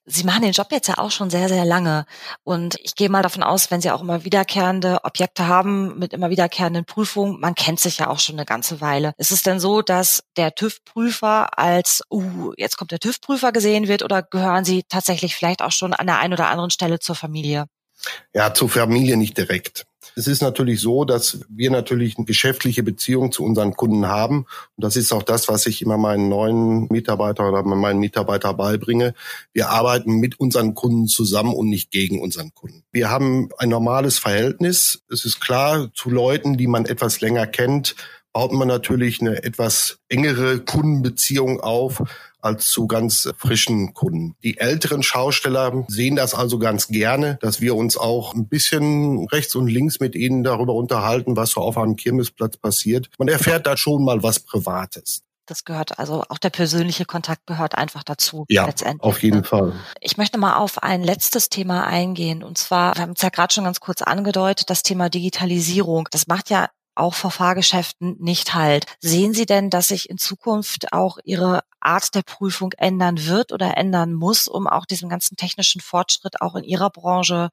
Sie 0.08 0.24
machen 0.24 0.44
den 0.44 0.52
Job 0.52 0.68
jetzt 0.70 0.88
ja 0.88 1.00
auch 1.00 1.10
schon 1.10 1.32
sehr, 1.32 1.50
sehr 1.50 1.66
lange. 1.66 2.06
Und 2.44 2.76
ich 2.84 2.96
gehe 2.96 3.10
mal 3.10 3.24
davon 3.24 3.42
aus, 3.42 3.72
wenn 3.72 3.82
Sie 3.82 3.90
auch 3.90 4.02
immer 4.02 4.24
wiederkehrende 4.24 5.04
Objekte 5.04 5.48
haben 5.48 5.98
mit 5.98 6.14
immer 6.14 6.30
wiederkehrenden 6.30 6.86
Prüfungen, 6.86 7.40
man 7.40 7.56
kennt 7.56 7.80
sich 7.80 7.98
ja 7.98 8.08
auch 8.08 8.20
schon 8.20 8.36
eine 8.36 8.46
ganze 8.46 8.82
Weile. 8.82 9.14
Ist 9.18 9.32
es 9.32 9.42
denn 9.42 9.60
so, 9.60 9.82
dass 9.82 10.24
der 10.38 10.54
TÜV-Prüfer 10.54 11.58
als, 11.58 12.04
uh, 12.12 12.54
jetzt 12.56 12.78
kommt 12.78 12.92
der 12.92 13.00
TÜV-Prüfer 13.00 13.52
gesehen 13.52 13.88
wird 13.88 14.04
oder 14.04 14.22
gehören 14.22 14.64
Sie 14.64 14.84
tatsächlich 14.88 15.36
vielleicht 15.36 15.64
auch 15.64 15.72
schon 15.72 15.94
an 15.94 16.06
der 16.06 16.20
einen 16.20 16.34
oder 16.34 16.50
anderen 16.50 16.70
Stelle 16.70 17.00
zur 17.00 17.16
Familie? 17.16 17.66
Ja, 18.34 18.54
zur 18.54 18.70
Familie 18.70 19.18
nicht 19.18 19.38
direkt. 19.38 19.86
Es 20.18 20.28
ist 20.28 20.42
natürlich 20.42 20.80
so, 20.80 21.04
dass 21.04 21.42
wir 21.50 21.70
natürlich 21.72 22.18
eine 22.18 22.26
geschäftliche 22.26 22.84
Beziehung 22.84 23.34
zu 23.34 23.44
unseren 23.44 23.74
Kunden 23.76 24.08
haben. 24.08 24.46
Und 24.76 24.84
das 24.84 24.96
ist 24.96 25.12
auch 25.12 25.24
das, 25.24 25.50
was 25.50 25.66
ich 25.66 25.82
immer 25.82 25.98
meinen 25.98 26.30
neuen 26.30 26.88
Mitarbeiter 26.90 27.50
oder 27.50 27.64
meinen 27.64 28.00
Mitarbeiter 28.00 28.54
beibringe. 28.54 29.14
Wir 29.52 29.70
arbeiten 29.70 30.20
mit 30.20 30.40
unseren 30.40 30.74
Kunden 30.74 31.08
zusammen 31.08 31.54
und 31.54 31.70
nicht 31.70 31.92
gegen 31.92 32.22
unseren 32.22 32.54
Kunden. 32.54 32.84
Wir 32.94 33.10
haben 33.10 33.50
ein 33.58 33.70
normales 33.70 34.18
Verhältnis. 34.18 35.04
Es 35.12 35.26
ist 35.26 35.42
klar, 35.42 35.92
zu 35.94 36.10
Leuten, 36.10 36.56
die 36.56 36.68
man 36.68 36.86
etwas 36.86 37.20
länger 37.20 37.46
kennt, 37.46 37.96
baut 38.32 38.54
man 38.54 38.68
natürlich 38.68 39.22
eine 39.22 39.44
etwas 39.44 40.00
engere 40.08 40.60
Kundenbeziehung 40.60 41.60
auf 41.62 42.04
als 42.46 42.68
zu 42.70 42.88
ganz 42.88 43.30
frischen 43.38 43.94
Kunden. 43.94 44.36
Die 44.44 44.58
älteren 44.58 45.04
Schausteller 45.04 45.86
sehen 45.88 46.16
das 46.16 46.34
also 46.34 46.60
ganz 46.60 46.88
gerne, 46.88 47.38
dass 47.42 47.60
wir 47.60 47.76
uns 47.76 47.98
auch 47.98 48.34
ein 48.36 48.48
bisschen 48.48 49.28
rechts 49.28 49.56
und 49.56 49.68
links 49.68 50.00
mit 50.00 50.16
ihnen 50.16 50.44
darüber 50.44 50.74
unterhalten, 50.74 51.36
was 51.36 51.52
so 51.52 51.62
auf 51.62 51.78
einem 51.78 51.96
Kirmesplatz 51.96 52.58
passiert. 52.58 53.10
Man 53.18 53.28
erfährt 53.28 53.66
da 53.66 53.76
schon 53.76 54.06
mal 54.06 54.22
was 54.24 54.40
Privates. 54.40 55.24
Das 55.48 55.64
gehört, 55.64 56.00
also 56.00 56.24
auch 56.30 56.40
der 56.40 56.50
persönliche 56.50 57.06
Kontakt 57.06 57.46
gehört 57.46 57.76
einfach 57.76 58.04
dazu. 58.04 58.46
Ja, 58.50 58.66
letztendlich. 58.66 59.04
auf 59.04 59.22
jeden 59.22 59.40
ne? 59.40 59.44
Fall. 59.44 59.74
Ich 60.02 60.18
möchte 60.18 60.40
mal 60.40 60.56
auf 60.58 60.82
ein 60.82 61.04
letztes 61.04 61.50
Thema 61.50 61.86
eingehen. 61.86 62.44
Und 62.44 62.58
zwar, 62.58 62.96
wir 62.96 63.04
haben 63.04 63.14
es 63.16 63.22
ja 63.22 63.30
gerade 63.30 63.54
schon 63.54 63.64
ganz 63.64 63.80
kurz 63.80 64.02
angedeutet, 64.02 64.70
das 64.70 64.82
Thema 64.82 65.10
Digitalisierung. 65.10 66.08
Das 66.12 66.26
macht 66.28 66.50
ja 66.50 66.70
auch 66.96 67.14
vor 67.14 67.32
Fahrgeschäften 67.32 68.16
nicht 68.20 68.54
halt. 68.54 68.86
Sehen 69.00 69.34
Sie 69.34 69.46
denn, 69.46 69.70
dass 69.70 69.90
sich 69.90 70.10
in 70.10 70.18
Zukunft 70.18 70.94
auch 70.94 71.18
Ihre 71.24 71.62
Art 71.80 72.16
der 72.16 72.24
Prüfung 72.24 72.72
ändern 72.78 73.26
wird 73.26 73.52
oder 73.52 73.78
ändern 73.78 74.14
muss, 74.14 74.48
um 74.48 74.68
auch 74.68 74.86
diesem 74.86 75.10
ganzen 75.10 75.36
technischen 75.36 75.82
Fortschritt 75.82 76.42
auch 76.42 76.56
in 76.56 76.64
Ihrer 76.64 76.90
Branche 76.90 77.50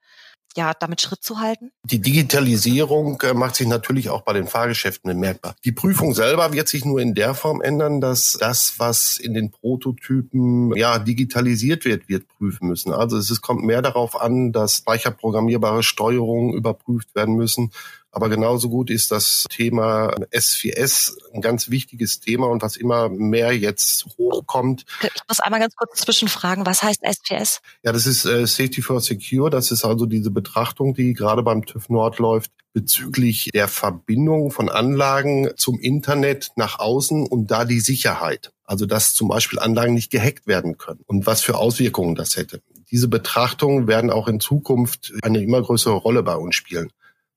ja, 0.56 0.72
damit 0.74 1.00
Schritt 1.00 1.22
zu 1.22 1.40
halten? 1.40 1.70
Die 1.84 2.00
Digitalisierung 2.00 3.20
äh, 3.22 3.34
macht 3.34 3.56
sich 3.56 3.66
natürlich 3.66 4.10
auch 4.10 4.22
bei 4.22 4.32
den 4.32 4.46
Fahrgeschäften 4.46 5.08
bemerkbar. 5.08 5.54
Die 5.64 5.72
Prüfung 5.72 6.14
selber 6.14 6.52
wird 6.52 6.68
sich 6.68 6.84
nur 6.84 7.00
in 7.00 7.14
der 7.14 7.34
Form 7.34 7.60
ändern, 7.60 8.00
dass 8.00 8.36
das, 8.38 8.74
was 8.78 9.18
in 9.18 9.34
den 9.34 9.50
Prototypen 9.50 10.74
ja 10.76 10.98
digitalisiert 10.98 11.84
wird, 11.84 12.08
wird 12.08 12.28
prüfen 12.28 12.68
müssen. 12.68 12.92
Also 12.92 13.16
es 13.16 13.40
kommt 13.40 13.64
mehr 13.64 13.82
darauf 13.82 14.20
an, 14.20 14.52
dass 14.52 14.76
speicherprogrammierbare 14.76 15.82
Steuerungen 15.82 16.52
überprüft 16.52 17.14
werden 17.14 17.34
müssen 17.34 17.72
aber 18.12 18.28
genauso 18.28 18.68
gut 18.68 18.90
ist 18.90 19.10
das 19.10 19.46
Thema 19.48 20.14
S4S 20.30 21.14
ein 21.32 21.40
ganz 21.40 21.70
wichtiges 21.70 22.20
Thema 22.20 22.46
und 22.46 22.62
was 22.62 22.76
immer 22.76 23.08
mehr 23.08 23.56
jetzt 23.56 24.06
hochkommt. 24.18 24.84
Ich 25.02 25.22
muss 25.26 25.40
einmal 25.40 25.60
ganz 25.60 25.74
kurz 25.74 26.00
zwischenfragen, 26.00 26.66
was 26.66 26.82
heißt 26.82 27.02
S4S? 27.02 27.60
Ja, 27.82 27.92
das 27.92 28.06
ist 28.06 28.26
äh, 28.26 28.46
Safety 28.46 28.82
for 28.82 29.00
Secure. 29.00 29.48
Das 29.48 29.70
ist 29.70 29.86
also 29.86 30.04
diese 30.04 30.30
Betrachtung, 30.30 30.92
die 30.92 31.14
gerade 31.14 31.42
beim 31.42 31.64
TÜV 31.64 31.88
Nord 31.88 32.18
läuft 32.18 32.52
bezüglich 32.74 33.50
der 33.52 33.68
Verbindung 33.68 34.50
von 34.50 34.68
Anlagen 34.68 35.50
zum 35.56 35.80
Internet 35.80 36.52
nach 36.56 36.78
außen 36.78 37.26
und 37.26 37.50
da 37.50 37.64
die 37.64 37.80
Sicherheit. 37.80 38.52
Also 38.64 38.84
dass 38.84 39.14
zum 39.14 39.28
Beispiel 39.28 39.58
Anlagen 39.58 39.94
nicht 39.94 40.10
gehackt 40.10 40.46
werden 40.46 40.76
können 40.76 41.00
und 41.06 41.26
was 41.26 41.40
für 41.42 41.56
Auswirkungen 41.56 42.14
das 42.14 42.36
hätte. 42.36 42.62
Diese 42.90 43.08
Betrachtungen 43.08 43.86
werden 43.86 44.10
auch 44.10 44.28
in 44.28 44.38
Zukunft 44.38 45.12
eine 45.22 45.42
immer 45.42 45.62
größere 45.62 45.94
Rolle 45.94 46.22
bei 46.22 46.34
uns 46.34 46.54
spielen 46.54 46.90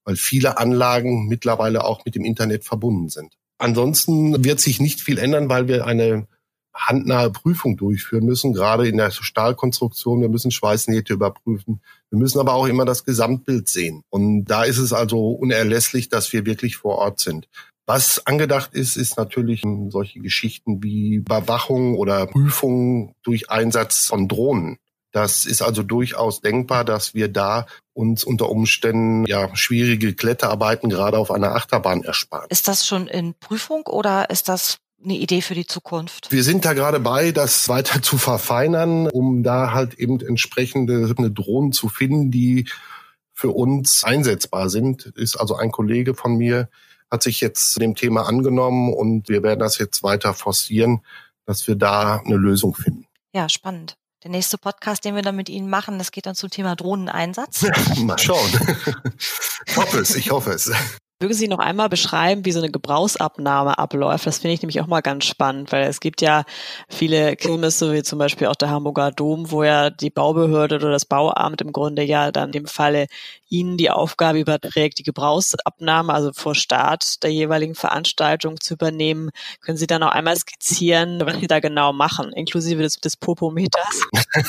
weil 0.06 0.16
viele 0.16 0.58
Anlagen 0.58 1.28
mittlerweile 1.28 1.84
auch 1.84 2.06
mit 2.06 2.16
dem 2.16 2.24
Internet 2.24 2.64
verbunden 2.64 3.10
sind. 3.10 3.34
Ansonsten 3.58 4.44
wird 4.44 4.60
sich 4.60 4.80
nicht 4.80 5.02
viel 5.02 5.18
ändern, 5.18 5.50
weil 5.50 5.68
wir 5.68 5.86
eine 5.86 6.28
handnahe 6.74 7.32
Prüfung 7.32 7.78
durchführen 7.78 8.26
müssen, 8.26 8.54
gerade 8.54 8.88
in 8.88 8.98
der 8.98 9.12
Stahlkonstruktion. 9.12 10.22
Wir 10.22 10.30
müssen 10.30 10.52
Schweißnähte 10.52 11.14
überprüfen. 11.14 11.82
Wir 12.10 12.20
müssen 12.20 12.40
aber 12.40 12.54
auch 12.54 12.68
immer 12.68 12.86
das 12.86 13.06
Gesamtbild 13.06 13.70
sehen. 13.70 14.04
Und 14.10 14.46
da 14.46 14.64
ist 14.64 14.78
es 14.78 14.92
also 14.92 15.32
unerlässlich, 15.32 16.10
dass 16.10 16.34
wir 16.34 16.46
wirklich 16.46 16.76
vor 16.76 16.98
Ort 16.98 17.20
sind. 17.20 17.48
Was 17.88 18.26
angedacht 18.26 18.74
ist, 18.74 18.98
ist 18.98 19.16
natürlich 19.18 19.62
solche 19.90 20.20
Geschichten 20.20 20.84
wie 20.84 21.14
Überwachung 21.14 21.96
oder 21.96 22.26
Prüfung 22.26 23.14
durch 23.24 23.50
Einsatz 23.50 24.08
von 24.08 24.28
Drohnen. 24.28 24.78
Das 25.12 25.46
ist 25.46 25.62
also 25.62 25.82
durchaus 25.82 26.42
denkbar, 26.42 26.84
dass 26.84 27.14
wir 27.14 27.30
da 27.30 27.68
uns 27.96 28.24
unter 28.24 28.50
Umständen 28.50 29.26
ja 29.26 29.56
schwierige 29.56 30.14
Kletterarbeiten 30.14 30.90
gerade 30.90 31.18
auf 31.18 31.32
einer 31.32 31.56
Achterbahn 31.56 32.04
ersparen. 32.04 32.48
Ist 32.50 32.68
das 32.68 32.86
schon 32.86 33.08
in 33.08 33.34
Prüfung 33.34 33.88
oder 33.88 34.30
ist 34.30 34.50
das 34.50 34.78
eine 35.04 35.16
Idee 35.16 35.42
für 35.42 35.56
die 35.56 35.66
Zukunft? 35.66 36.32
Wir 36.32 36.44
sind 36.44 36.66
da 36.66 36.74
gerade 36.74 37.00
bei, 37.00 37.32
das 37.32 37.70
weiter 37.70 38.02
zu 38.02 38.18
verfeinern, 38.18 39.08
um 39.08 39.44
da 39.44 39.72
halt 39.72 39.94
eben 39.96 40.20
entsprechende 40.20 41.32
Drohnen 41.32 41.72
zu 41.72 41.88
finden, 41.88 42.32
die 42.32 42.68
für 43.32 43.52
uns 43.52 44.04
einsetzbar 44.04 44.70
sind. 44.70 45.06
Ist 45.16 45.38
also 45.38 45.56
ein 45.56 45.72
Kollege 45.72 46.16
von 46.16 46.38
mir, 46.38 46.70
hat 47.10 47.24
sich 47.24 47.40
jetzt 47.40 47.80
dem 47.82 47.96
Thema 47.96 48.28
angenommen 48.28 48.94
und 48.94 49.30
wir 49.30 49.42
werden 49.42 49.60
das 49.60 49.78
jetzt 49.78 50.04
weiter 50.04 50.34
forcieren, 50.34 51.02
dass 51.46 51.68
wir 51.68 51.76
da 51.76 52.18
eine 52.18 52.36
Lösung 52.36 52.76
finden. 52.76 53.08
Ja, 53.34 53.48
spannend. 53.48 53.98
Der 54.26 54.32
nächste 54.32 54.58
Podcast, 54.58 55.06
den 55.06 55.14
wir 55.14 55.22
dann 55.22 55.36
mit 55.36 55.50
Ihnen 55.50 55.70
machen, 55.70 56.00
das 56.00 56.10
geht 56.10 56.26
dann 56.26 56.34
zum 56.34 56.50
Thema 56.50 56.76
Drohneneinsatz. 56.76 57.64
Mal 57.98 58.18
schauen. 58.18 58.50
ich 59.68 59.78
hoffe 59.78 60.00
es, 60.00 60.16
ich 60.16 60.32
hoffe 60.32 60.50
es. 60.50 60.72
Mögen 61.26 61.34
Sie 61.34 61.48
noch 61.48 61.58
einmal 61.58 61.90
beschreiben, 61.90 62.46
wie 62.46 62.52
so 62.52 62.60
eine 62.60 62.70
Gebrauchsabnahme 62.70 63.80
abläuft? 63.80 64.28
Das 64.28 64.38
finde 64.38 64.54
ich 64.54 64.62
nämlich 64.62 64.80
auch 64.80 64.86
mal 64.86 65.02
ganz 65.02 65.26
spannend, 65.26 65.72
weil 65.72 65.88
es 65.88 66.00
gibt 66.00 66.22
ja 66.22 66.44
viele 66.88 67.36
Kirmesse, 67.36 67.92
wie 67.94 68.04
zum 68.04 68.20
Beispiel 68.20 68.46
auch 68.46 68.56
der 68.56 68.70
Hamburger 68.70 69.12
Dom, 69.12 69.50
wo 69.50 69.64
ja 69.64 69.90
die 69.90 70.12
Baubehörde 70.12 70.76
oder 70.76 70.92
das 70.92 71.06
Bauamt 71.06 71.62
im 71.62 71.72
Grunde 71.72 72.04
ja 72.04 72.32
dann 72.32 72.50
in 72.50 72.52
dem 72.52 72.66
Falle 72.68 73.08
Ihnen 73.50 73.76
die 73.76 73.90
Aufgabe 73.90 74.40
überträgt, 74.40 75.00
die 75.00 75.04
Gebrauchsabnahme, 75.04 76.14
also 76.14 76.32
vor 76.32 76.54
Start 76.54 77.24
der 77.24 77.32
jeweiligen 77.32 77.74
Veranstaltung 77.74 78.60
zu 78.60 78.76
übernehmen. 78.76 79.32
Können 79.62 79.80
Sie 79.80 79.88
da 79.88 79.98
noch 79.98 80.12
einmal 80.12 80.36
skizzieren, 80.36 81.22
was 81.26 81.40
Sie 81.40 81.48
da 81.48 81.60
genau 81.60 81.92
machen, 81.92 82.34
inklusive 82.34 82.84
des, 82.84 82.98
des 82.98 83.18
Popometers? 83.18 84.02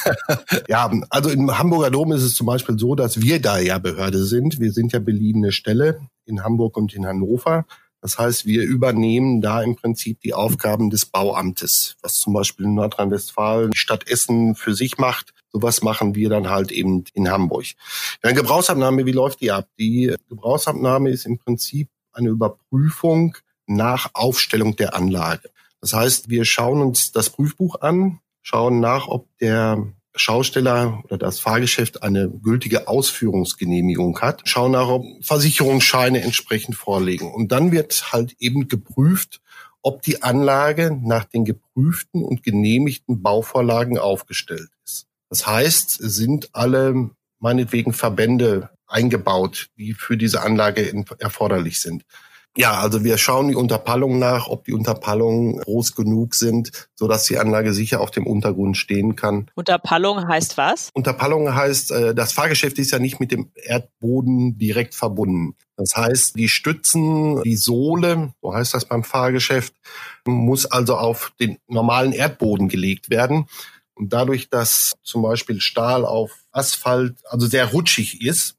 ja, 0.69 0.91
also 1.09 1.31
im 1.31 1.59
Hamburger 1.59 1.91
Dom 1.91 2.13
ist 2.13 2.23
es 2.23 2.35
zum 2.35 2.47
Beispiel 2.47 2.79
so, 2.79 2.95
dass 2.95 3.23
wir 3.23 3.41
da 3.41 3.57
ja 3.57 3.79
Behörde 3.79 4.23
sind. 4.25 4.61
Wir 4.61 4.73
sind 4.73 4.93
ja 4.93 4.99
beliehene 4.99 5.53
Stelle 5.53 6.01
in 6.27 6.45
Hamburg 6.45 6.77
und 6.77 6.95
in 6.95 7.07
Hannover. 7.07 7.65
Das 8.01 8.19
heißt, 8.19 8.47
wir 8.47 8.63
übernehmen 8.63 9.41
da 9.41 9.63
im 9.63 9.75
Prinzip 9.75 10.21
die 10.21 10.35
Aufgaben 10.35 10.91
des 10.91 11.07
Bauamtes, 11.07 11.97
was 12.03 12.21
zum 12.21 12.35
Beispiel 12.35 12.67
in 12.67 12.75
Nordrhein-Westfalen 12.75 13.73
die 13.73 13.79
Stadt 13.79 14.09
Essen 14.09 14.55
für 14.55 14.75
sich 14.75 14.99
macht. 14.99 15.33
Sowas 15.51 15.83
machen 15.83 16.15
wir 16.15 16.29
dann 16.29 16.49
halt 16.49 16.71
eben 16.71 17.05
in 17.15 17.31
Hamburg. 17.31 17.65
Eine 18.23 18.35
Gebrauchsabnahme, 18.35 19.07
wie 19.07 19.13
läuft 19.13 19.41
die 19.41 19.51
ab? 19.51 19.69
Die 19.79 20.15
Gebrauchsabnahme 20.29 21.11
ist 21.11 21.27
im 21.27 21.39
Prinzip 21.39 21.89
eine 22.13 22.29
Überprüfung 22.29 23.37
nach 23.67 24.11
Aufstellung 24.13 24.77
der 24.77 24.95
Anlage. 24.95 25.51
Das 25.81 25.93
heißt, 25.93 26.31
wir 26.31 26.45
schauen 26.45 26.81
uns 26.81 27.13
das 27.13 27.31
Prüfbuch 27.31 27.81
an, 27.81 28.21
schauen 28.43 28.81
nach, 28.81 29.09
ob 29.09 29.27
der 29.39 29.85
Schausteller 30.17 31.03
oder 31.05 31.19
das 31.19 31.41
Fahrgeschäft 31.41 32.03
eine 32.03 32.29
gültige 32.29 32.89
Ausführungsgenehmigung 32.89 34.21
hat, 34.21 34.43
schauen 34.45 34.73
nach, 34.73 34.89
ob 34.89 35.05
Versicherungsscheine 35.25 36.23
entsprechend 36.23 36.77
vorlegen. 36.77 37.33
Und 37.33 37.53
dann 37.53 37.73
wird 37.73 38.13
halt 38.13 38.35
eben 38.39 38.69
geprüft, 38.69 39.41
ob 39.83 40.03
die 40.03 40.23
Anlage 40.23 40.99
nach 41.01 41.25
den 41.25 41.45
geprüften 41.45 42.25
und 42.25 42.43
genehmigten 42.43 43.23
Bauvorlagen 43.23 43.99
aufgestellt 43.99 44.71
ist. 44.85 45.07
Das 45.31 45.47
heißt, 45.47 45.99
sind 46.01 46.51
alle 46.53 47.11
meinetwegen 47.39 47.93
Verbände 47.93 48.71
eingebaut, 48.87 49.69
die 49.77 49.95
für 49.95 50.17
diese 50.17 50.43
Anlage 50.43 51.05
erforderlich 51.19 51.81
sind. 51.81 52.05
Ja, 52.57 52.81
also 52.81 53.05
wir 53.05 53.19
schauen 53.19 53.49
die 53.49 53.55
Unterpallung 53.55 54.19
nach, 54.19 54.49
ob 54.49 54.65
die 54.65 54.73
Unterpallungen 54.73 55.59
groß 55.59 55.95
genug 55.95 56.35
sind, 56.35 56.89
so 56.95 57.07
dass 57.07 57.25
die 57.25 57.39
Anlage 57.39 57.75
sicher 57.75 58.01
auf 58.01 58.11
dem 58.11 58.27
Untergrund 58.27 58.79
stehen 58.79 59.15
kann. 59.15 59.51
Unterpallung 59.55 60.27
heißt 60.27 60.57
was? 60.57 60.91
Unterpallung 60.95 61.55
heißt, 61.55 61.91
äh, 61.93 62.15
das 62.15 62.33
Fahrgeschäft 62.33 62.79
ist 62.79 62.93
ja 62.93 62.99
nicht 62.99 63.21
mit 63.21 63.31
dem 63.31 63.51
Erdboden 63.55 64.57
direkt 64.57 64.95
verbunden. 64.95 65.55
Das 65.77 65.95
heißt, 65.95 66.37
die 66.37 66.49
Stützen, 66.49 67.43
die 67.43 67.57
Sohle, 67.57 68.33
so 68.41 68.55
heißt 68.55 68.73
das 68.73 68.87
beim 68.87 69.05
Fahrgeschäft, 69.05 69.75
muss 70.25 70.65
also 70.65 70.97
auf 70.97 71.33
den 71.39 71.59
normalen 71.69 72.13
Erdboden 72.13 72.69
gelegt 72.69 73.11
werden. 73.11 73.47
Und 73.95 74.13
dadurch, 74.13 74.49
dass 74.49 74.95
zum 75.03 75.23
Beispiel 75.23 75.61
Stahl 75.61 76.05
auf 76.05 76.31
Asphalt 76.53 77.17
also 77.29 77.47
sehr 77.47 77.67
rutschig 77.67 78.23
ist, 78.23 78.57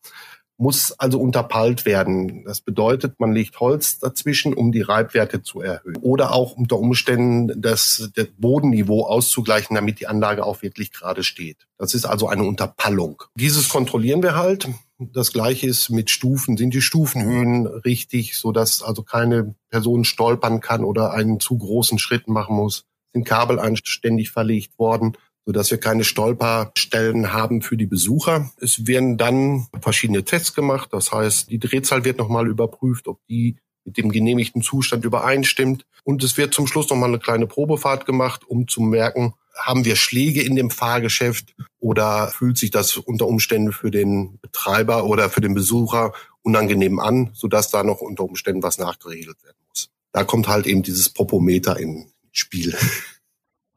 muss 0.58 0.92
also 0.94 1.20
unterpallt 1.20 1.86
werden. 1.86 2.44
Das 2.44 2.62
bedeutet, 2.62 3.20
man 3.20 3.32
legt 3.32 3.60
Holz 3.60 4.00
dazwischen, 4.00 4.54
um 4.54 4.72
die 4.72 4.82
Reibwerte 4.82 5.44
zu 5.44 5.62
erhöhen. 5.62 5.98
Oder 5.98 6.34
auch 6.34 6.54
unter 6.54 6.78
Umständen 6.78 7.62
das, 7.62 8.10
das 8.16 8.28
Bodenniveau 8.38 9.06
auszugleichen, 9.06 9.76
damit 9.76 10.00
die 10.00 10.08
Anlage 10.08 10.46
auch 10.46 10.64
wirklich 10.64 10.92
gerade 10.92 11.24
steht. 11.24 11.68
Das 11.78 11.94
ist 11.94 12.06
also 12.06 12.28
eine 12.28 12.44
Unterpallung. 12.44 13.24
Dieses 13.36 13.70
kontrollieren 13.70 14.24
wir 14.24 14.36
halt. 14.36 14.68
Das 14.98 15.32
gleiche 15.32 15.68
ist 15.68 15.92
mit 15.92 16.10
Stufen. 16.10 16.58
Sind 16.58 16.74
die 16.74 16.82
Stufenhöhen 16.82 17.68
richtig, 17.68 18.36
so 18.36 18.52
dass 18.52 18.82
also 18.82 19.04
keine 19.04 19.54
Person 19.70 20.06
stolpern 20.06 20.60
kann 20.60 20.84
oder 20.84 21.12
einen 21.14 21.40
zu 21.40 21.58
großen 21.58 22.00
Schritt 22.00 22.28
machen 22.28 22.56
muss? 22.56 22.86
Sind 23.14 23.26
Kabel 23.26 23.60
anständig 23.60 24.32
verlegt 24.32 24.80
worden? 24.80 25.14
Sodass 25.48 25.72
wir 25.72 25.80
keine 25.80 26.04
Stolperstellen 26.04 27.32
haben 27.32 27.62
für 27.62 27.78
die 27.78 27.86
Besucher. 27.86 28.52
Es 28.60 28.86
werden 28.86 29.18
dann 29.18 29.68
verschiedene 29.82 30.26
Tests 30.26 30.54
gemacht. 30.54 30.90
Das 30.92 31.14
heißt, 31.14 31.50
die 31.50 31.58
Drehzahl 31.58 32.04
wird 32.04 32.18
nochmal 32.18 32.48
überprüft, 32.48 33.08
ob 33.08 33.26
die 33.28 33.56
mit 33.86 33.98
dem 33.98 34.12
genehmigten 34.12 34.62
Zustand 34.62 35.06
übereinstimmt. 35.06 35.86
Und 36.04 36.22
es 36.22 36.36
wird 36.36 36.54
zum 36.54 36.68
Schluss 36.68 36.90
nochmal 36.90 37.08
eine 37.08 37.20
kleine 37.20 37.48
Probefahrt 37.48 38.06
gemacht, 38.06 38.42
um 38.46 38.68
zu 38.68 38.82
merken, 38.82 39.36
haben 39.56 39.86
wir 39.86 39.96
Schläge 39.96 40.42
in 40.42 40.58
dem 40.58 40.70
Fahrgeschäft 40.70 41.56
oder 41.80 42.28
fühlt 42.28 42.58
sich 42.58 42.72
das 42.72 42.98
unter 42.98 43.26
Umständen 43.26 43.72
für 43.72 43.90
den 43.90 44.40
Betreiber 44.42 45.06
oder 45.06 45.30
für 45.30 45.40
den 45.40 45.54
Besucher 45.54 46.12
unangenehm 46.42 47.00
an, 47.00 47.30
sodass 47.34 47.72
da 47.72 47.84
noch 47.84 48.02
unter 48.02 48.26
Umständen 48.26 48.64
was 48.64 48.80
nachgeregelt 48.80 49.42
werden 49.46 49.58
muss. 49.70 49.92
Da 50.12 50.26
kommt 50.26 50.50
halt 50.50 50.68
eben 50.68 50.84
dieses 50.84 51.08
Popometer 51.08 51.80
ins 51.80 52.12
Spiel. 52.34 52.76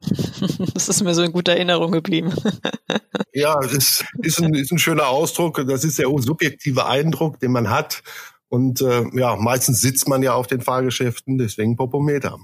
Das 0.73 0.89
ist 0.89 1.03
mir 1.03 1.13
so 1.13 1.23
in 1.23 1.31
guter 1.31 1.53
Erinnerung 1.53 1.91
geblieben. 1.91 2.33
Ja, 3.33 3.57
es 3.63 4.03
ist, 4.21 4.41
ein, 4.41 4.53
ist 4.53 4.71
ein 4.73 4.77
schöner 4.77 5.07
Ausdruck. 5.07 5.63
Das 5.65 5.85
ist 5.85 5.97
der 5.97 6.07
subjektive 6.17 6.85
Eindruck, 6.85 7.39
den 7.39 7.53
man 7.53 7.69
hat. 7.69 8.03
Und 8.49 8.81
äh, 8.81 9.05
ja, 9.13 9.37
meistens 9.37 9.79
sitzt 9.79 10.09
man 10.09 10.21
ja 10.21 10.33
auf 10.33 10.47
den 10.47 10.59
Fahrgeschäften, 10.59 11.37
deswegen 11.37 11.77
Popometer. 11.77 12.37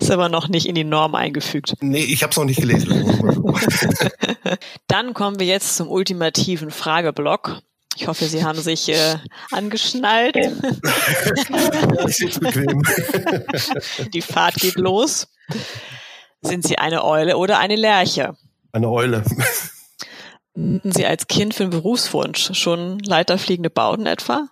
Ist 0.00 0.10
aber 0.10 0.28
noch 0.28 0.48
nicht 0.48 0.66
in 0.66 0.74
die 0.74 0.82
Norm 0.82 1.14
eingefügt. 1.14 1.74
Nee, 1.80 2.02
ich 2.02 2.24
habe 2.24 2.32
es 2.32 2.36
noch 2.36 2.44
nicht 2.44 2.60
gelesen. 2.60 3.54
Dann 4.88 5.14
kommen 5.14 5.38
wir 5.38 5.46
jetzt 5.46 5.76
zum 5.76 5.88
ultimativen 5.88 6.72
Frageblock. 6.72 7.60
Ich 7.96 8.08
hoffe, 8.08 8.24
Sie 8.24 8.42
haben 8.42 8.58
sich 8.58 8.88
äh, 8.88 9.18
angeschnallt. 9.52 10.34
Die 14.12 14.22
Fahrt 14.22 14.56
geht 14.56 14.78
los. 14.78 15.28
Sind 16.44 16.66
Sie 16.66 16.78
eine 16.78 17.04
Eule 17.04 17.36
oder 17.36 17.58
eine 17.58 17.76
Lerche? 17.76 18.36
Eine 18.72 18.90
Eule. 18.90 19.24
Hatten 20.56 20.92
Sie 20.92 21.06
als 21.06 21.26
Kind 21.26 21.54
für 21.54 21.64
einen 21.64 21.70
Berufswunsch 21.70 22.54
schon 22.54 22.98
leiterfliegende 23.00 23.70
Bauten 23.70 24.06
etwa? 24.06 24.48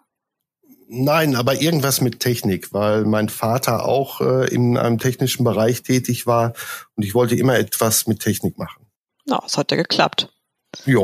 Nein, 0.88 1.36
aber 1.36 1.60
irgendwas 1.60 2.00
mit 2.00 2.20
Technik, 2.20 2.72
weil 2.72 3.04
mein 3.04 3.28
Vater 3.28 3.86
auch 3.86 4.20
äh, 4.20 4.52
in 4.52 4.76
einem 4.76 4.98
technischen 4.98 5.44
Bereich 5.44 5.82
tätig 5.82 6.26
war 6.26 6.52
und 6.96 7.04
ich 7.04 7.14
wollte 7.14 7.34
immer 7.34 7.56
etwas 7.58 8.06
mit 8.06 8.20
Technik 8.20 8.58
machen. 8.58 8.86
Na, 9.24 9.36
no, 9.36 9.42
es 9.46 9.56
hat 9.56 9.70
ja 9.70 9.76
geklappt. 9.76 10.28
Ja. 10.84 11.00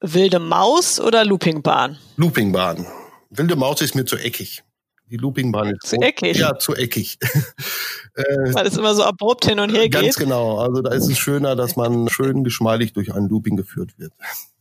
Wilde 0.00 0.38
Maus 0.38 1.00
oder 1.00 1.24
Loopingbahn? 1.24 1.98
Loopingbahn. 2.16 2.86
Wilde 3.30 3.56
Maus 3.56 3.80
ist 3.80 3.94
mir 3.94 4.04
zu 4.04 4.16
eckig. 4.16 4.62
Die 5.08 5.16
Loopingbahn 5.16 5.70
ist 5.70 5.86
zu 5.86 5.96
eckig. 5.96 6.36
Ja, 6.36 6.58
zu 6.58 6.74
eckig. 6.74 7.18
äh, 8.14 8.22
Weil 8.52 8.66
es 8.66 8.76
immer 8.76 8.94
so 8.94 9.04
abrupt 9.04 9.44
hin 9.44 9.60
und 9.60 9.70
her 9.70 9.88
ganz 9.88 9.92
geht. 9.92 10.02
Ganz 10.02 10.16
genau. 10.16 10.58
Also 10.58 10.82
da 10.82 10.92
ist 10.92 11.08
es 11.08 11.18
schöner, 11.18 11.54
dass 11.54 11.76
man 11.76 12.08
schön 12.10 12.42
geschmeidig 12.42 12.92
durch 12.92 13.14
ein 13.14 13.28
Looping 13.28 13.56
geführt 13.56 13.92
wird. 13.98 14.12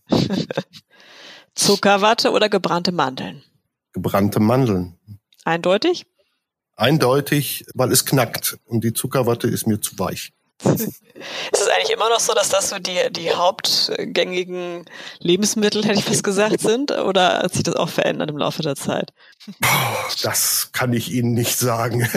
Zuckerwatte 1.56 2.32
oder 2.32 2.50
gebrannte 2.50 2.92
Mandeln? 2.92 3.44
Gebrannte 3.94 4.40
Mandeln. 4.40 4.98
Eindeutig? 5.46 6.06
Eindeutig, 6.76 7.66
weil 7.74 7.92
es 7.92 8.06
knackt 8.06 8.58
und 8.66 8.84
die 8.84 8.94
Zuckerwatte 8.94 9.48
ist 9.48 9.66
mir 9.66 9.80
zu 9.80 9.98
weich. 9.98 10.34
Ist 10.64 11.02
es 11.52 11.68
eigentlich 11.68 11.92
immer 11.94 12.10
noch 12.10 12.20
so, 12.20 12.34
dass 12.34 12.50
das 12.50 12.70
so 12.70 12.80
die, 12.80 12.98
die 13.12 13.32
hauptgängigen 13.32 14.86
Lebensmittel, 15.20 15.84
hätte 15.84 16.00
ich 16.00 16.06
fast 16.06 16.24
gesagt, 16.24 16.62
sind? 16.62 16.92
Oder 16.92 17.40
hat 17.40 17.54
sich 17.54 17.64
das 17.64 17.76
auch 17.76 17.90
verändert 17.90 18.30
im 18.30 18.38
Laufe 18.38 18.62
der 18.62 18.76
Zeit? 18.76 19.12
Das 20.24 20.70
kann 20.72 20.94
ich 20.94 21.12
Ihnen 21.12 21.34
nicht 21.34 21.58
sagen. 21.58 22.08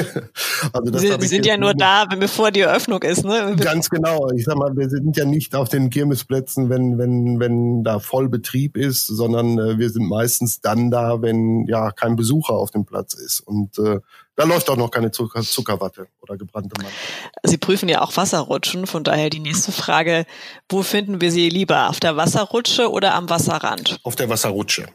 Also 0.73 0.90
das 0.90 1.02
Sie, 1.02 1.16
Sie 1.21 1.26
sind 1.26 1.47
ja 1.47 1.57
nur 1.57 1.75
da, 1.75 2.04
bevor 2.04 2.50
die 2.50 2.61
Eröffnung 2.61 3.02
ist, 3.02 3.25
ne? 3.25 3.57
Ganz 3.57 3.91
genau. 3.91 4.28
Ich 4.30 4.45
sag 4.45 4.56
mal, 4.56 4.76
wir 4.76 4.89
sind 4.89 5.17
ja 5.17 5.25
nicht 5.25 5.54
auf 5.54 5.69
den 5.69 5.91
Kirmesplätzen, 5.91 6.69
wenn, 6.69 6.99
wenn, 6.99 7.39
wenn 7.39 7.84
da 7.84 7.99
Vollbetrieb 7.99 8.76
ist, 8.76 9.06
sondern 9.06 9.58
äh, 9.58 9.78
wir 9.78 9.91
sind 9.91 10.08
meistens 10.08 10.60
dann 10.60 10.91
da, 10.91 11.23
wenn 11.23 11.67
ja 11.67 11.91
kein 11.91 12.17
Besucher 12.17 12.54
auf 12.54 12.71
dem 12.71 12.84
Platz 12.84 13.15
ist. 13.15 13.41
Und 13.41 13.78
äh, 13.78 14.00
da 14.38 14.44
läuft 14.44 14.70
auch 14.70 14.76
noch 14.76 14.92
keine 14.92 15.10
Zucker, 15.10 15.42
Zuckerwatte 15.42 16.06
oder 16.20 16.36
gebrannte 16.36 16.70
Mandeln. 16.76 16.94
Sie 17.42 17.58
prüfen 17.58 17.88
ja 17.88 18.02
auch 18.02 18.16
Wasserrutschen, 18.16 18.86
von 18.86 19.02
daher 19.02 19.30
die 19.30 19.40
nächste 19.40 19.72
Frage, 19.72 20.26
wo 20.68 20.84
finden 20.84 21.20
wir 21.20 21.32
sie 21.32 21.48
lieber, 21.48 21.88
auf 21.88 21.98
der 21.98 22.16
Wasserrutsche 22.16 22.88
oder 22.88 23.14
am 23.14 23.28
Wasserrand? 23.28 23.98
Auf 24.04 24.14
der 24.14 24.28
Wasserrutsche, 24.28 24.86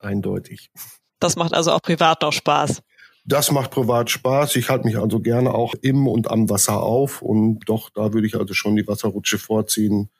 eindeutig. 0.00 0.72
Das 1.20 1.36
macht 1.36 1.54
also 1.54 1.70
auch 1.70 1.80
privat 1.80 2.22
noch 2.22 2.32
Spaß. 2.32 2.82
Das 3.24 3.52
macht 3.52 3.70
privat 3.70 4.10
Spaß. 4.10 4.56
Ich 4.56 4.68
halte 4.68 4.84
mich 4.84 4.98
also 4.98 5.20
gerne 5.20 5.54
auch 5.54 5.74
im 5.80 6.08
und 6.08 6.28
am 6.28 6.50
Wasser 6.50 6.82
auf 6.82 7.22
und 7.22 7.60
doch, 7.66 7.88
da 7.88 8.12
würde 8.12 8.26
ich 8.26 8.34
also 8.34 8.52
schon 8.52 8.74
die 8.74 8.88
Wasserrutsche 8.88 9.38
vorziehen. 9.38 10.10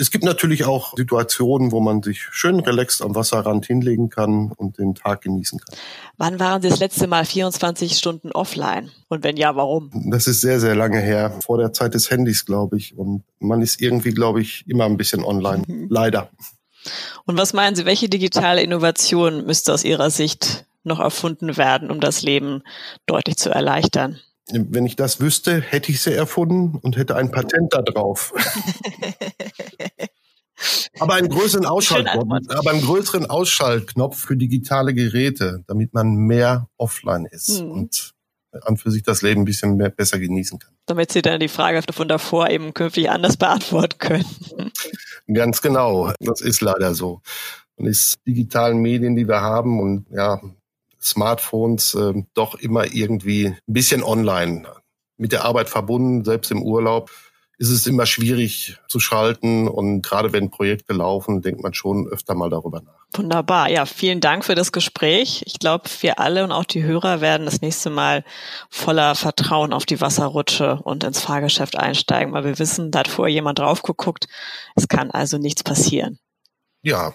Es 0.00 0.12
gibt 0.12 0.22
natürlich 0.22 0.64
auch 0.64 0.94
Situationen, 0.96 1.72
wo 1.72 1.80
man 1.80 2.04
sich 2.04 2.22
schön 2.30 2.60
relaxed 2.60 3.02
am 3.02 3.16
Wasserrand 3.16 3.66
hinlegen 3.66 4.10
kann 4.10 4.52
und 4.52 4.78
den 4.78 4.94
Tag 4.94 5.22
genießen 5.22 5.58
kann. 5.58 5.76
Wann 6.16 6.38
waren 6.38 6.62
Sie 6.62 6.68
das 6.68 6.78
letzte 6.78 7.08
Mal 7.08 7.24
24 7.24 7.98
Stunden 7.98 8.30
offline? 8.30 8.92
Und 9.08 9.24
wenn 9.24 9.36
ja, 9.36 9.56
warum? 9.56 9.90
Das 10.08 10.28
ist 10.28 10.40
sehr, 10.40 10.60
sehr 10.60 10.76
lange 10.76 11.00
her. 11.00 11.36
Vor 11.44 11.58
der 11.58 11.72
Zeit 11.72 11.94
des 11.94 12.10
Handys, 12.12 12.44
glaube 12.44 12.76
ich. 12.76 12.96
Und 12.96 13.24
man 13.40 13.60
ist 13.60 13.80
irgendwie, 13.82 14.12
glaube 14.12 14.40
ich, 14.40 14.64
immer 14.68 14.84
ein 14.84 14.96
bisschen 14.96 15.24
online. 15.24 15.64
Mhm. 15.66 15.88
Leider. 15.90 16.30
Und 17.24 17.36
was 17.36 17.52
meinen 17.52 17.74
Sie, 17.74 17.84
welche 17.84 18.08
digitale 18.08 18.62
Innovation 18.62 19.46
müsste 19.46 19.72
aus 19.72 19.82
Ihrer 19.82 20.10
Sicht 20.10 20.64
noch 20.84 21.00
erfunden 21.00 21.56
werden, 21.56 21.90
um 21.90 21.98
das 21.98 22.22
Leben 22.22 22.62
deutlich 23.06 23.36
zu 23.36 23.50
erleichtern? 23.50 24.20
Wenn 24.52 24.86
ich 24.86 24.96
das 24.96 25.20
wüsste, 25.20 25.60
hätte 25.60 25.92
ich 25.92 26.00
sie 26.00 26.14
erfunden 26.14 26.78
und 26.80 26.96
hätte 26.96 27.16
ein 27.16 27.30
Patent 27.30 27.74
da 27.74 27.82
drauf. 27.82 28.32
aber 30.98 31.14
einen 31.14 31.28
größeren 31.28 31.66
Ausschaltknopf, 31.66 32.48
aber 32.48 32.70
einen 32.70 32.80
größeren 32.80 33.26
Ausschaltknopf 33.26 34.18
für 34.18 34.36
digitale 34.36 34.94
Geräte, 34.94 35.62
damit 35.66 35.94
man 35.94 36.14
mehr 36.14 36.68
offline 36.76 37.26
ist 37.26 37.60
hm. 37.60 37.70
und 37.70 38.14
an 38.62 38.76
für 38.76 38.90
sich 38.90 39.02
das 39.02 39.22
Leben 39.22 39.42
ein 39.42 39.44
bisschen 39.44 39.76
mehr, 39.76 39.90
besser 39.90 40.18
genießen 40.18 40.58
kann. 40.58 40.72
Damit 40.86 41.12
Sie 41.12 41.22
dann 41.22 41.40
die 41.40 41.48
Frage 41.48 41.82
von 41.92 42.08
davor 42.08 42.48
eben 42.48 42.74
künftig 42.74 43.10
anders 43.10 43.36
beantworten 43.36 43.98
können. 43.98 44.72
Ganz 45.32 45.60
genau. 45.60 46.12
Das 46.20 46.40
ist 46.40 46.60
leider 46.60 46.94
so. 46.94 47.20
Und 47.76 47.86
ist 47.86 48.16
digitalen 48.26 48.78
Medien, 48.78 49.14
die 49.14 49.28
wir 49.28 49.40
haben 49.40 49.80
und 49.80 50.06
ja, 50.10 50.40
Smartphones 51.00 51.94
äh, 51.94 52.14
doch 52.34 52.54
immer 52.56 52.92
irgendwie 52.92 53.46
ein 53.46 53.58
bisschen 53.66 54.02
online 54.02 54.66
mit 55.16 55.32
der 55.32 55.44
Arbeit 55.44 55.68
verbunden, 55.68 56.24
selbst 56.24 56.50
im 56.50 56.62
Urlaub 56.62 57.10
ist 57.58 57.70
es 57.70 57.88
immer 57.88 58.06
schwierig 58.06 58.78
zu 58.86 59.00
schalten 59.00 59.66
und 59.66 60.02
gerade 60.02 60.32
wenn 60.32 60.48
Projekte 60.48 60.92
laufen, 60.92 61.42
denkt 61.42 61.60
man 61.60 61.74
schon 61.74 62.06
öfter 62.06 62.36
mal 62.36 62.48
darüber 62.48 62.80
nach. 62.80 62.98
Wunderbar. 63.14 63.68
Ja, 63.68 63.84
vielen 63.84 64.20
Dank 64.20 64.44
für 64.44 64.54
das 64.54 64.70
Gespräch. 64.70 65.42
Ich 65.44 65.58
glaube, 65.58 65.90
wir 66.00 66.20
alle 66.20 66.44
und 66.44 66.52
auch 66.52 66.64
die 66.64 66.84
Hörer 66.84 67.20
werden 67.20 67.46
das 67.46 67.60
nächste 67.60 67.90
Mal 67.90 68.22
voller 68.70 69.16
Vertrauen 69.16 69.72
auf 69.72 69.86
die 69.86 70.00
Wasserrutsche 70.00 70.80
und 70.84 71.02
ins 71.02 71.20
Fahrgeschäft 71.20 71.76
einsteigen, 71.76 72.32
weil 72.32 72.44
wir 72.44 72.58
wissen, 72.60 72.92
da 72.92 73.00
hat 73.00 73.08
vorher 73.08 73.34
jemand 73.34 73.58
drauf 73.58 73.82
geguckt. 73.82 74.28
Es 74.76 74.86
kann 74.86 75.10
also 75.10 75.36
nichts 75.38 75.64
passieren. 75.64 76.20
Ja, 76.82 77.12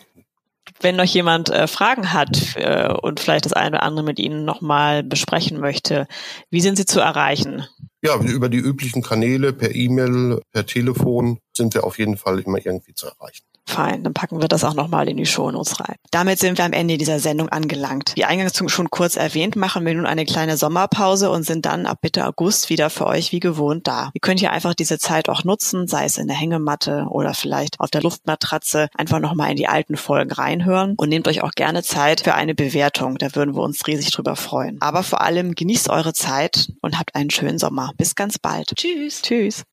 wenn 0.84 0.96
noch 0.96 1.06
jemand 1.06 1.50
äh, 1.50 1.68
Fragen 1.68 2.14
hat 2.14 2.56
äh, 2.56 2.92
und 2.94 3.20
vielleicht 3.20 3.46
das 3.46 3.54
eine 3.54 3.78
oder 3.78 3.84
andere 3.84 4.06
mit 4.06 4.20
Ihnen 4.20 4.46
nochmal 4.46 5.04
besprechen 5.04 5.60
möchte, 5.60 6.08
wie 6.50 6.62
sind 6.62 6.78
Sie 6.78 6.86
zu 6.86 7.00
erreichen? 7.00 7.66
Ja, 8.02 8.20
über 8.20 8.50
die 8.50 8.58
üblichen 8.58 9.02
Kanäle, 9.02 9.54
per 9.54 9.74
E-Mail, 9.74 10.42
per 10.52 10.66
Telefon 10.66 11.40
sind 11.56 11.74
wir 11.74 11.86
auf 11.86 11.98
jeden 11.98 12.18
Fall 12.18 12.40
immer 12.40 12.58
irgendwie 12.58 12.94
zu 12.94 13.08
erreichen. 13.08 13.46
Fein, 13.66 14.04
dann 14.04 14.14
packen 14.14 14.42
wir 14.42 14.48
das 14.48 14.64
auch 14.64 14.74
nochmal 14.74 15.08
in 15.08 15.18
die 15.18 15.26
Shownotes 15.26 15.80
rein. 15.80 15.96
Damit 16.12 16.40
sind 16.40 16.58
wir 16.58 16.66
am 16.66 16.74
Ende 16.74 16.98
dieser 16.98 17.20
Sendung 17.20 17.50
angelangt. 17.50 18.14
Wie 18.16 18.26
eingangs 18.26 18.62
schon 18.68 18.90
kurz 18.90 19.16
erwähnt, 19.16 19.56
machen 19.56 19.86
wir 19.86 19.94
nun 19.94 20.06
eine 20.06 20.26
kleine 20.26 20.58
Sommerpause 20.58 21.32
und 21.32 21.44
sind 21.44 21.66
dann 21.66 21.86
ab 21.86 22.00
Mitte 22.02 22.26
August 22.26 22.70
wieder 22.70 22.90
für 22.90 23.08
euch 23.08 23.32
wie 23.32 23.40
gewohnt 23.40 23.88
da. 23.88 24.12
Ihr 24.14 24.22
könnt 24.22 24.42
ja 24.42 24.52
einfach 24.52 24.74
diese 24.74 25.00
Zeit 25.00 25.30
auch 25.30 25.44
nutzen, 25.44 25.88
sei 25.88 26.06
es 26.06 26.18
in 26.18 26.28
der 26.28 26.36
Hängematte 26.36 27.06
oder 27.10 27.34
vielleicht 27.34 27.80
auf 27.80 27.90
der 27.90 28.02
Luftmatratze, 28.02 28.90
einfach 28.96 29.20
nochmal 29.20 29.52
in 29.52 29.58
die 29.58 29.68
alten 29.68 29.96
Folgen 29.96 30.32
reinhören 30.32 30.96
und 30.98 31.10
nehmt 31.10 31.28
euch 31.28 31.42
auch 31.42 31.52
gerne 31.52 31.84
Zeit 31.84 32.22
für 32.22 32.36
eine 32.36 32.56
Bewertung. 32.56 33.18
Da 33.18 33.36
würden 33.36 33.56
wir 33.56 33.64
uns 33.64 33.88
riesig 33.88 34.12
drüber 34.12 34.36
freuen. 34.36 34.78
Aber 34.82 35.04
vor 35.04 35.22
allem 35.22 35.56
genießt 35.56 35.90
eure 35.90 36.14
Zeit 36.14 36.70
und 36.82 37.00
habt 37.00 37.16
einen 37.16 37.30
schönen 37.30 37.58
Sommer. 37.58 37.92
Bis 37.98 38.16
ganz 38.16 38.38
bald. 38.38 38.74
Tschüss. 38.76 39.22
Tschüss. 39.22 39.64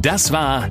Das 0.00 0.32
war 0.32 0.70